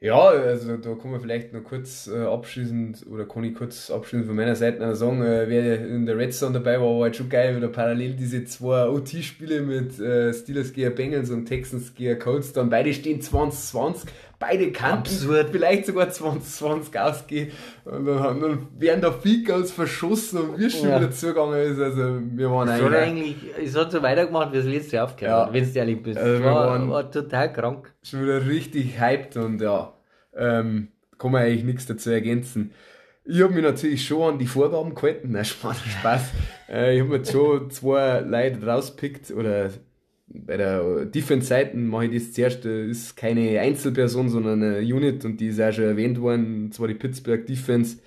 [0.00, 4.28] Ja, also da kann man vielleicht noch kurz äh, abschließend, oder kann ich kurz abschließend
[4.28, 7.16] von meiner Seite noch sagen, äh, wer in der Red Zone dabei war, war halt
[7.16, 12.16] schon geil, wieder parallel diese zwei OT-Spiele mit äh, Steelers gegen Bengals und Texans gegen
[12.20, 14.08] Colts, dann beide stehen 2020,
[14.38, 15.48] beide Kanten, Absurd.
[15.50, 17.50] vielleicht sogar 2020 ausgehen
[17.84, 19.14] und dann, haben- dann werden da
[19.46, 21.00] Goals verschossen und wie schon Ja.
[21.00, 24.64] wieder zugegangen ist, also wir waren Es hat eigentlich es hat so weitergemacht, wie es
[24.64, 25.46] letztes Jahr aufgehört Ja.
[25.46, 26.18] hat, wenn du ehrlich bist.
[26.18, 27.92] Also wir war, waren- war total krank.
[28.02, 29.92] schon wieder richtig hyped und ja,
[30.36, 32.72] ähm, kann man eigentlich nichts dazu ergänzen.
[33.24, 35.32] Ich habe mich natürlich schon an die Vorgaben gehalten.
[35.32, 35.76] Nein, Spaß.
[35.98, 36.22] Spaß.
[36.70, 39.68] äh, ich habe mir schon zwei Leute rauspickt oder
[40.30, 45.38] bei der Defense-Seite mache ich das zuerst, das ist keine Einzelperson, sondern eine Unit und
[45.40, 47.98] die ist auch schon erwähnt worden, und zwar die Pittsburgh Defense.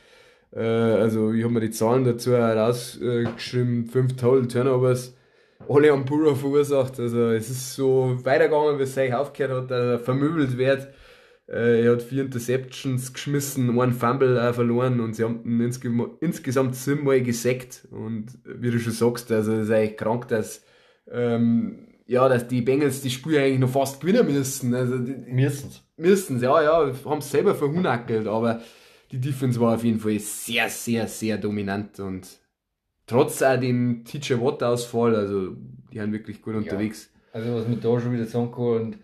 [0.53, 5.15] Äh, also ich habe mir die Zahlen dazu rausgeschrieben, fünf Total Turnovers,
[5.67, 6.99] alle am Burrow verursacht.
[6.99, 10.89] Also es ist so weitergegangen, wie es sich aufgehört hat, dass er vermöbelt wird.
[11.47, 16.75] Äh, er hat vier Interceptions geschmissen, einen Fumble auch verloren und sie haben ihn insgesamt
[16.75, 17.87] siebenmal gesackt.
[17.91, 20.63] Und wie du schon sagst, also es ist eigentlich krank, dass
[21.11, 24.75] ähm, ja, dass die Bengals die Spiele eigentlich noch fast gewinnen müssen.
[24.75, 28.59] Also müssen Müssen ja, ja, haben es selber verhunackelt, aber
[29.13, 32.27] die Defense war auf jeden Fall sehr, sehr, sehr dominant und
[33.07, 35.55] trotz auch dem TJ Watt-Ausfall, also
[35.93, 37.09] die sind wirklich gut unterwegs.
[37.33, 38.97] Ja, also was man da schon wieder sagen kann und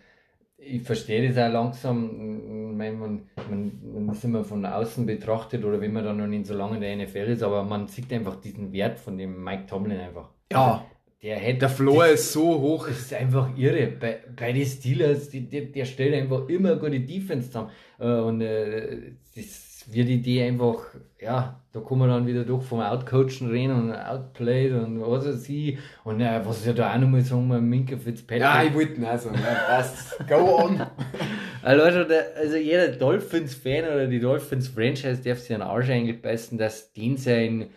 [0.58, 5.94] ich verstehe das auch langsam, man, man, man ist immer von außen betrachtet oder wenn
[5.94, 8.74] man dann noch nicht so lange in der NFL ist, aber man sieht einfach diesen
[8.74, 10.30] Wert von dem Mike Tomlin einfach.
[10.52, 10.72] Ja.
[10.74, 10.97] Also,
[11.28, 12.88] der, hätte, der Floor das, ist so hoch.
[12.88, 13.88] Das ist einfach irre.
[13.88, 17.70] Bei, bei den Steelers, die, die, der stellt einfach immer gute Defense zusammen.
[18.00, 20.86] Äh, und äh, das wird die Idee einfach,
[21.20, 25.50] ja, da kann man dann wieder doch vom Outcoachen reden und Outplayed und was weiß
[25.50, 25.78] ich.
[26.06, 28.44] Und äh, was ja da auch nochmal sagen, wir Minka Fitzpatrick.
[28.44, 30.18] Ja, ich wollte sagen, ja, passt.
[30.30, 30.82] Go on.
[31.62, 36.94] also, also jeder Dolphins-Fan oder die Dolphins-Franchise darf sich an den Arsch eigentlich beißen, dass
[36.94, 37.68] den sein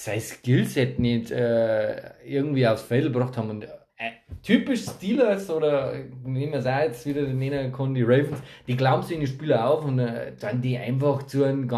[0.00, 3.50] sein Skillset nicht äh, irgendwie aufs Feld gebracht haben.
[3.50, 5.92] Und äh, typisch Steelers oder
[6.24, 9.68] wir es auch jetzt wieder nennen kann, die Ravens, die glauben sich in die Spieler
[9.68, 11.68] auf und äh, dann die einfach zu einem,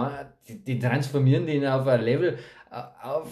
[0.49, 2.39] die, die transformieren den auf ein Level
[2.71, 3.29] äh, auf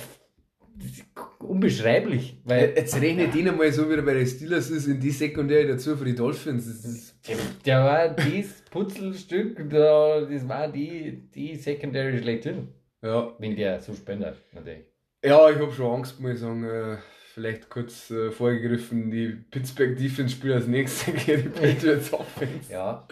[1.39, 2.39] unbeschreiblich.
[2.43, 5.69] Weil jetzt rechnet ihn einmal so, wie er bei den Steelers ist, in die Sekundäre
[5.69, 7.15] dazu für die Dolphins.
[7.29, 12.80] Der, der war dieses Putzelstück, da, das war die, die Secondary schlechthin.
[13.03, 13.33] Ja.
[13.39, 14.85] Wenn der so spendet, natürlich.
[15.25, 16.65] Ja, ich habe schon Angst, muss ich sagen.
[16.65, 16.97] Äh,
[17.35, 22.73] vielleicht kurz äh, vorgegriffen, die Pittsburgh Defense spielt als nächstes gegen die Patriots Offense.
[22.73, 23.07] Ja.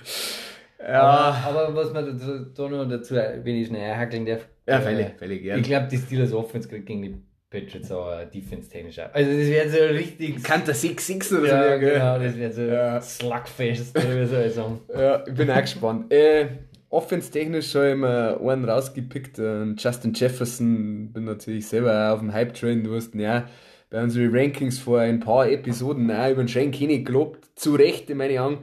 [0.81, 1.03] Ja.
[1.03, 4.47] Aber, aber, was man dazu, da noch dazu, wenn ich schnell einhackeln darf.
[4.67, 5.57] Ja, völlig, äh, völlig, ja.
[5.57, 7.17] Ich glaube, die Steelers Offense kriegt gegen die
[7.51, 10.43] Patriots auch Defense-technisch Also, das wäre so richtig.
[10.45, 11.93] Kann der 6-6 oder ja, so, gell?
[11.95, 13.01] Genau, das wäre so ja.
[13.01, 14.81] Slugfest, oder wie soll ich sagen.
[14.95, 16.13] Ja, ich bin auch gespannt.
[16.13, 16.49] Äh,
[16.91, 19.39] Offense-technisch ich mir einen rausgepickt.
[19.77, 22.85] Justin Jefferson, bin natürlich selber auf dem Hype-Train.
[22.85, 23.47] Du hast ja
[23.91, 27.49] bei unseren Rankings vor ein paar Episoden auch über den Shane Kenny gelobt.
[27.55, 28.59] Zu Recht, in meine Augen.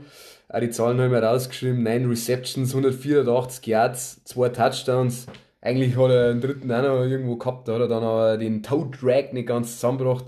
[0.49, 1.83] Auch die Zahlen habe ich mir rausgeschrieben.
[1.83, 5.27] 9 Receptions, 184 Yards, 2 Touchdowns.
[5.61, 8.61] Eigentlich hat er den dritten auch noch irgendwo gehabt, da hat er dann aber den
[8.61, 10.25] Toe Drag nicht ganz zusammengebracht.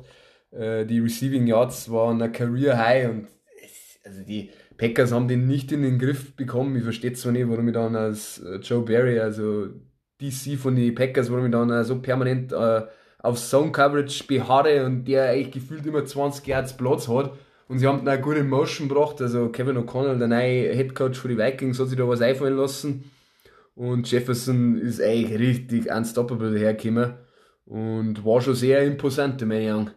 [0.51, 3.27] Äh, die Receiving Yards waren ein Career High und
[4.03, 6.75] also die Packers haben den nicht in den Griff bekommen.
[6.75, 9.67] Ich verstehe zwar nicht, warum ich dann als äh, Joe Barry, also
[10.21, 12.81] DC von den Packers, warum ich dann äh, so permanent äh,
[13.19, 17.33] auf Zone Coverage beharre und der eigentlich gefühlt immer 20 Yards Platz hat.
[17.67, 19.21] Und sie haben dann auch gut in Motion gebracht.
[19.21, 22.55] Also Kevin O'Connell, der neue Head Coach für die Vikings, hat sich da was einfallen
[22.55, 23.11] lassen.
[23.75, 27.15] Und Jefferson ist eigentlich richtig unstoppable hergekommen.
[27.65, 29.91] Und war schon sehr imposant, in meinen Augen.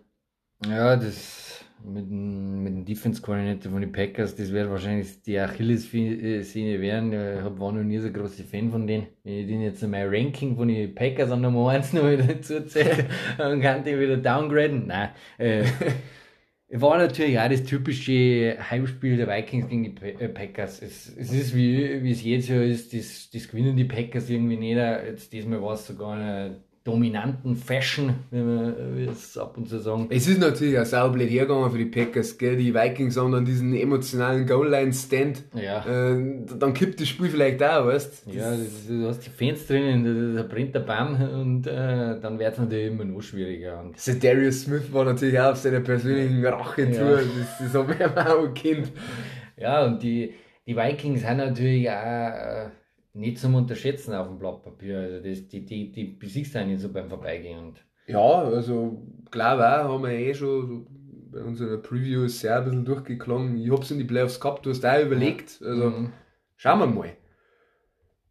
[0.66, 1.49] Ja, das
[1.84, 7.12] mit dem, mit dem Defense-Koordinator von den Packers, das wird wahrscheinlich die Achilles-Szene werden.
[7.12, 9.06] Ich war noch nie so großer Fan von denen.
[9.24, 12.40] Wenn ich den jetzt in mein Ranking von den Packers an Nummer 1 noch wieder
[12.42, 13.06] zuzähle,
[13.38, 14.86] dann kann ich wieder downgraden.
[14.86, 15.10] Nein.
[15.38, 15.64] Äh,
[16.72, 20.80] war natürlich auch das typische Heimspiel der Vikings gegen die äh, Packers.
[20.80, 24.56] Es, es ist wie, wie es jetzt so ist, das, das gewinnen die Packers irgendwie
[24.56, 24.76] nicht.
[24.76, 30.06] Jetzt diesmal war es sogar eine dominanten Fashion, wie wir es ab und zu sagen.
[30.08, 32.56] Es ist natürlich auch saublöd hergegangen für die Packers, gell?
[32.56, 35.44] Die Vikings haben dann diesen emotionalen Goal-Line-Stand.
[35.54, 35.84] Ja.
[35.84, 38.30] Äh, dann kippt das Spiel vielleicht auch, weißt du?
[38.30, 42.58] Ja, du hast die Fans drinnen, da brennt der Baum und äh, dann wird es
[42.58, 43.80] natürlich immer noch schwieriger.
[43.80, 47.16] Und Darius Smith war natürlich auch auf seiner persönlichen Rache-Tour, ja.
[47.16, 48.92] das, das haben wir auch gekannt.
[49.58, 50.32] Ja, und die,
[50.66, 52.70] die Vikings haben natürlich auch äh,
[53.12, 54.98] nicht zum Unterschätzen auf dem Blatt Papier.
[54.98, 57.58] Also das, die, die, die besiegst du nicht so beim Vorbeigehen.
[57.58, 60.86] Und ja, also glaube auch, haben wir eh schon
[61.30, 63.56] bei unserer Preview sehr ein bisschen durchgeklungen.
[63.56, 65.60] Ich hab's in die Playoffs gehabt, du hast auch überlegt.
[65.64, 66.12] Also mhm.
[66.56, 67.12] schauen wir mal.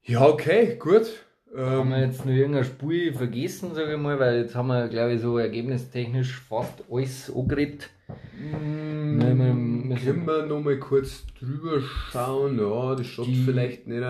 [0.04, 1.26] Ja, okay, gut.
[1.56, 4.88] haben wir ähm, jetzt noch irgendein Spiel vergessen, sage ich mal, weil jetzt haben wir,
[4.88, 7.90] glaube ich, so ergebnistechnisch fast alles angeredet.
[8.38, 12.58] Mm, können wir noch mal kurz drüber schauen?
[12.58, 14.04] Ja, das schaut vielleicht nicht.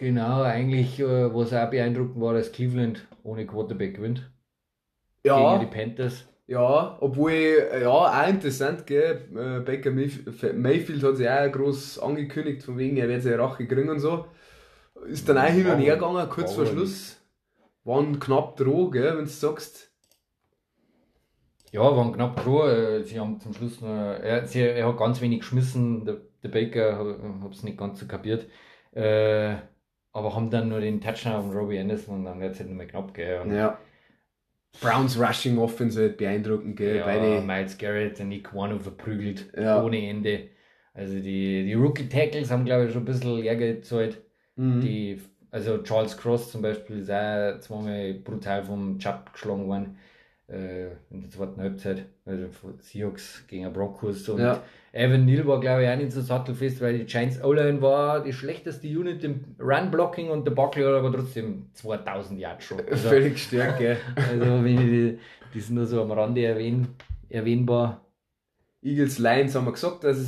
[0.00, 4.30] Genau, eigentlich, äh, was auch beeindruckend war, dass Cleveland ohne Quarterback gewinnt.
[5.26, 5.58] Ja.
[5.58, 6.26] Gegen die Panthers.
[6.46, 9.28] Ja, obwohl, ja, auch interessant, gell.
[9.36, 13.90] Äh, Baker Mayfield hat sich auch groß angekündigt, von wegen, er wird seine Rache kriegen
[13.90, 14.24] und so.
[15.06, 17.18] Ist dann auch hin und her gegangen, kurz vor Schluss.
[17.84, 19.92] waren knapp dran, gell, wenn du sagst.
[21.72, 22.70] Ja, waren knapp dran.
[22.70, 26.48] Äh, sie haben zum Schluss noch, er, sie, er hat ganz wenig geschmissen, der, der
[26.48, 26.96] Baker
[27.44, 28.46] hat es nicht ganz so kapiert.
[28.92, 29.56] Äh,
[30.12, 32.78] aber haben dann nur den Touchdown von Robbie Anderson und dann wird es halt nicht
[32.78, 33.40] mehr knapp, gell.
[33.40, 33.78] Und Ja.
[34.80, 36.96] Browns Rushing Offense halt beeindruckend, gell.
[36.96, 37.40] Ja, Beide.
[37.42, 39.82] Miles Garrett, der Nick Warner verprügelt Ja.
[39.82, 40.48] ohne Ende.
[40.94, 44.22] Also die, die Rookie Tackles haben, glaube ich, schon ein bisschen Ärger gezahlt.
[44.56, 44.80] Mhm.
[44.80, 49.98] Die, also Charles Cross zum Beispiel ist auch zweimal brutal vom Chubb geschlagen worden
[50.50, 52.06] in der zweiten Halbzeit.
[52.24, 54.28] Also von Seahawks gegen Broncos.
[54.28, 54.62] Und Ja.
[54.92, 58.32] Evan Neal war, glaube ich, auch nicht so sattelfest, weil die Giants O-Line war die
[58.32, 62.78] schlechteste Unit im Run-Blocking und der Buckley hat aber trotzdem 2000 Yards schon.
[62.90, 63.96] Also, Völlig stark, gell.
[64.16, 65.18] also wenn ich die,
[65.54, 66.88] die sind nur so am Rande erwähnen,
[67.28, 68.04] erwähnbar.
[68.82, 70.24] Eagles Lions haben wir gesagt, dass sie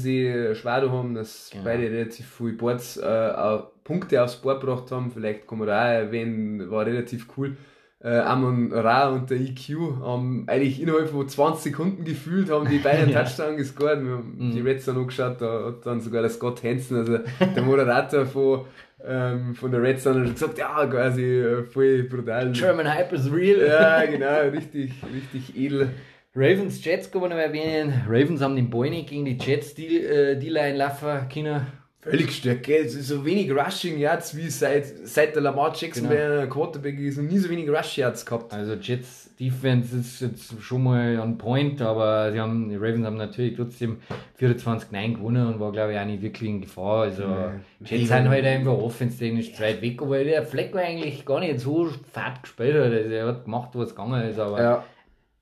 [0.49, 1.65] sich schwer da haben, dass Genau.
[1.65, 5.11] beide relativ viele Boards, äh, auch Punkte aufs Board gebracht haben.
[5.11, 7.57] Vielleicht kann man da auch erwähnen, war relativ cool.
[8.05, 12.79] Äh, Amon Ra und der EQ haben eigentlich innerhalb von 20 Sekunden gefühlt, haben die
[12.79, 13.23] beiden Ja.
[13.23, 14.03] Touchdown gescored.
[14.05, 14.53] Wir haben Mhm.
[14.53, 17.19] die Reds dann angeschaut, da hat dann sogar der Scott Hansen, also
[17.55, 18.63] der Moderator von,
[19.07, 22.51] ähm, von der Reds, dann hat gesagt, ja, quasi äh, voll brutal.
[22.51, 23.65] German Hype is real.
[23.69, 25.91] Ja, genau, richtig, richtig edel.
[26.35, 27.93] Ravens Jets kann man noch erwähnen.
[28.09, 31.67] Ravens haben den nicht gegen die Jets die, äh, die Line laufen können.
[32.05, 32.85] Völlig stark, gell?
[32.85, 36.21] Es ist so wenig Rushing Yards wie seit, seit der Lamar Jackson Genau.
[36.21, 38.53] einer Quarterback ist und nie so wenig Rush Yards gehabt.
[38.53, 43.17] Also Jets Defense ist jetzt schon mal on point, aber sie haben, die Ravens haben
[43.17, 43.99] natürlich trotzdem
[44.41, 47.03] 24-9 gewonnen und war glaube ich auch nicht wirklich in Gefahr.
[47.03, 47.61] Also Nee.
[47.85, 51.61] Jets sind halt einfach offensichtlich zu weit weg, aber der Fleck war eigentlich gar nicht
[51.61, 52.93] so fad gespielt hat.
[52.93, 54.85] Also er hat gemacht, was gegangen ist, aber Ja.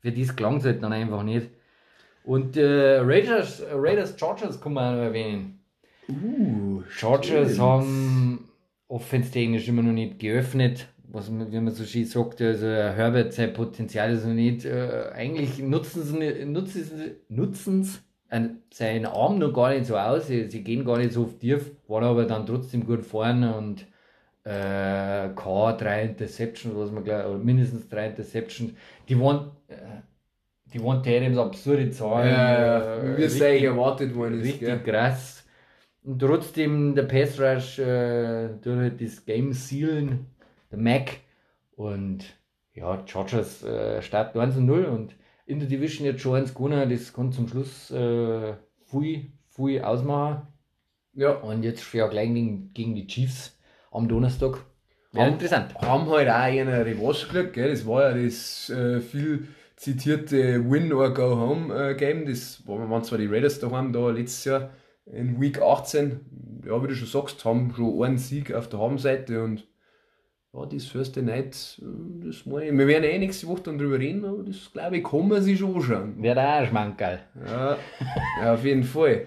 [0.03, 1.49] für das klang es halt dann einfach nicht.
[2.23, 5.60] Und äh, Raiders, Raiders Chargers kann man auch erwähnen.
[6.11, 8.49] Uh, Chargers haben
[8.89, 13.53] offenstechnisch immer noch nicht geöffnet, was man, wie man so schön sagt, also Herbert sein
[13.53, 17.99] Potenzial ist noch nicht, äh, eigentlich nutzen sie, nutzen sie, nutzen sie
[18.73, 21.71] seinen Arm noch gar nicht so aus, sie, sie gehen gar nicht so auf tief,
[21.89, 23.87] waren aber dann trotzdem gut vorne und
[24.45, 28.73] äh, K, drei Interceptions, was man glaub, oder mindestens drei Interceptions,
[29.09, 29.75] die waren, äh,
[30.73, 34.45] die waren Tadams absurde Zahlen, Ja, äh, wie es eigentlich erwartet worden ist.
[34.45, 34.83] Richtig Gell?
[34.83, 35.40] krass.
[36.03, 40.27] Und trotzdem der Pass Rush äh, tut halt das Game sealen,
[40.71, 41.19] der Mac.
[41.77, 42.25] Und
[42.75, 45.15] ja, Chargers äh, starten 1 zu 0 und
[45.47, 46.89] in der Division jetzt schon 1 gewonnen.
[46.89, 48.55] Das kann zum Schluss äh,
[48.87, 50.47] viel, viel ausmachen.
[51.13, 51.33] Ja.
[51.33, 53.59] Und jetzt ja gleich gegen, gegen die Chiefs
[53.91, 54.59] am Donnerstag.
[55.13, 55.75] Wäre Haben- interessant.
[55.75, 57.71] Haben halt auch eine Revanche gekriegt, gell?
[57.71, 62.27] Das war ja das äh, viel zitierte Win or Go Home äh, Game.
[62.27, 64.71] Das waren zwar die Raiders daheim da letztes Jahr
[65.07, 66.63] in Week 18.
[66.67, 69.67] Ja, wie du schon sagst, haben schon einen Sieg auf der Habenseite und
[70.53, 72.77] ja, das First Night, das meine ich.
[72.77, 75.59] Wir werden eh nächste Woche dann drüber reden, aber das glaube ich, kann man sich
[75.59, 76.21] schon anschauen.
[76.21, 77.21] Wäre auch ein Schmankerl.
[77.47, 77.79] Ja,
[78.43, 79.27] ja, auf jeden Fall.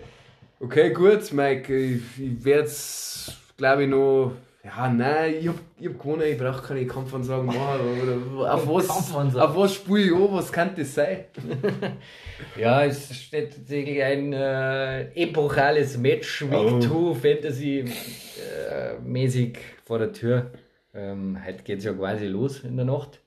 [0.59, 1.75] Okay, gut, Mike.
[1.75, 4.33] Ich, ich werde es, glaube ich, noch.
[4.65, 8.37] Ja, nein, ich hab, ich hab gewonnen, ich brauche keine Kampfansagen machen.
[8.37, 9.49] Oder auf was, Kampfansagen.
[9.49, 11.25] auf was spiele ich an, was kann das sein?
[12.57, 17.13] Ja, es steht tatsächlich ein äh, epochales Match, Week Oh.
[17.13, 20.51] 2 Fantasy äh, mäßig vor der Tür.
[20.93, 23.21] Ähm, heute geht es ja quasi los in der Nacht.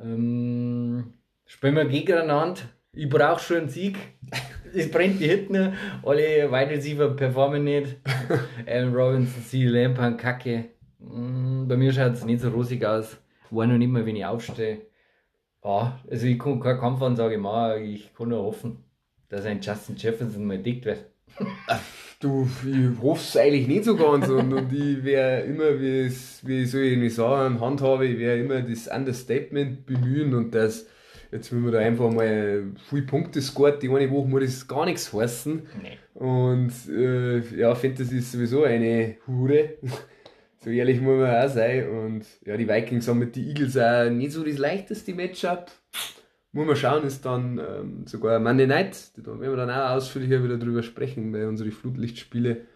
[0.00, 1.14] Ähm,
[1.46, 2.60] spielen wir gegeneinander.
[2.92, 3.96] Ich brauche schon einen Sieg.
[4.74, 5.74] Es brennt die Hitten.
[6.02, 7.96] Alle Wide Receiver performen nicht.
[8.66, 9.64] Alan Robinson, C.
[9.66, 10.66] Lampan, Kacke.
[10.98, 13.16] Mm, Bei mir schaut es nicht so rosig aus.
[13.50, 14.82] War noch nicht mal, wenn ich aufstehe.
[15.64, 18.78] Ja, also ich kann keine Kampfansage machen, ich kann nur hoffen,
[19.28, 21.06] dass ein Justin Jefferson mal dick wird.
[22.20, 24.28] Du, ich hoffe es eigentlich nicht so ganz.
[24.28, 28.42] Und, und ich werde immer, wie, es, wie soll ich nicht sagen, handhabe, ich werde
[28.42, 30.86] immer das Understatement bemühen und das.
[31.32, 33.78] Jetzt müssen wir da einfach mal viele Punkte scoren.
[33.80, 35.62] Die eine Woche muss das gar nichts heißen.
[35.82, 35.98] Nee.
[36.12, 39.78] Und äh, ja, Fantasy ist sowieso eine Hure.
[40.58, 41.88] so ehrlich muss man auch sein.
[41.88, 45.70] Und ja, die Vikings haben mit den Eagles auch nicht so das leichteste Matchup.
[46.52, 49.12] Muss man schauen, ist dann ähm, sogar Monday Night.
[49.16, 52.66] Da werden wir dann auch ausführlicher wieder drüber sprechen bei unseren Flutlichtspiele.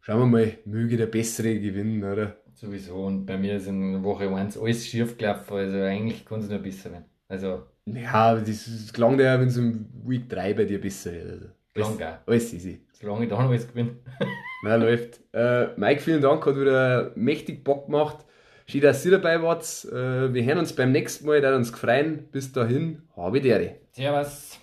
[0.00, 2.38] Schauen wir mal, möge der Bessere gewinnen, oder?
[2.54, 2.94] Sowieso.
[3.04, 6.60] Und bei mir ist in Woche 1 alles schief gelaufen, also eigentlich kann es nur
[6.60, 7.04] besser werden.
[7.30, 11.30] Also, Ja, das, klang ja, wenn es im Week 3 bei dir besser wird.
[11.30, 12.18] Also, Klang auch.
[12.26, 12.80] Alles easy.
[12.92, 13.96] solange ich da noch was gewinne.
[14.64, 15.20] Na, läuft.
[15.32, 18.26] Äh, Mike, vielen Dank, hat wieder mächtig Bock gemacht.
[18.66, 19.64] Schön, dass ihr dabei wart.
[19.90, 22.28] Äh, wir hören uns beim nächsten Mal, da uns gefreien.
[22.30, 23.76] Bis dahin, habe die Ehre.
[23.92, 24.59] Servus.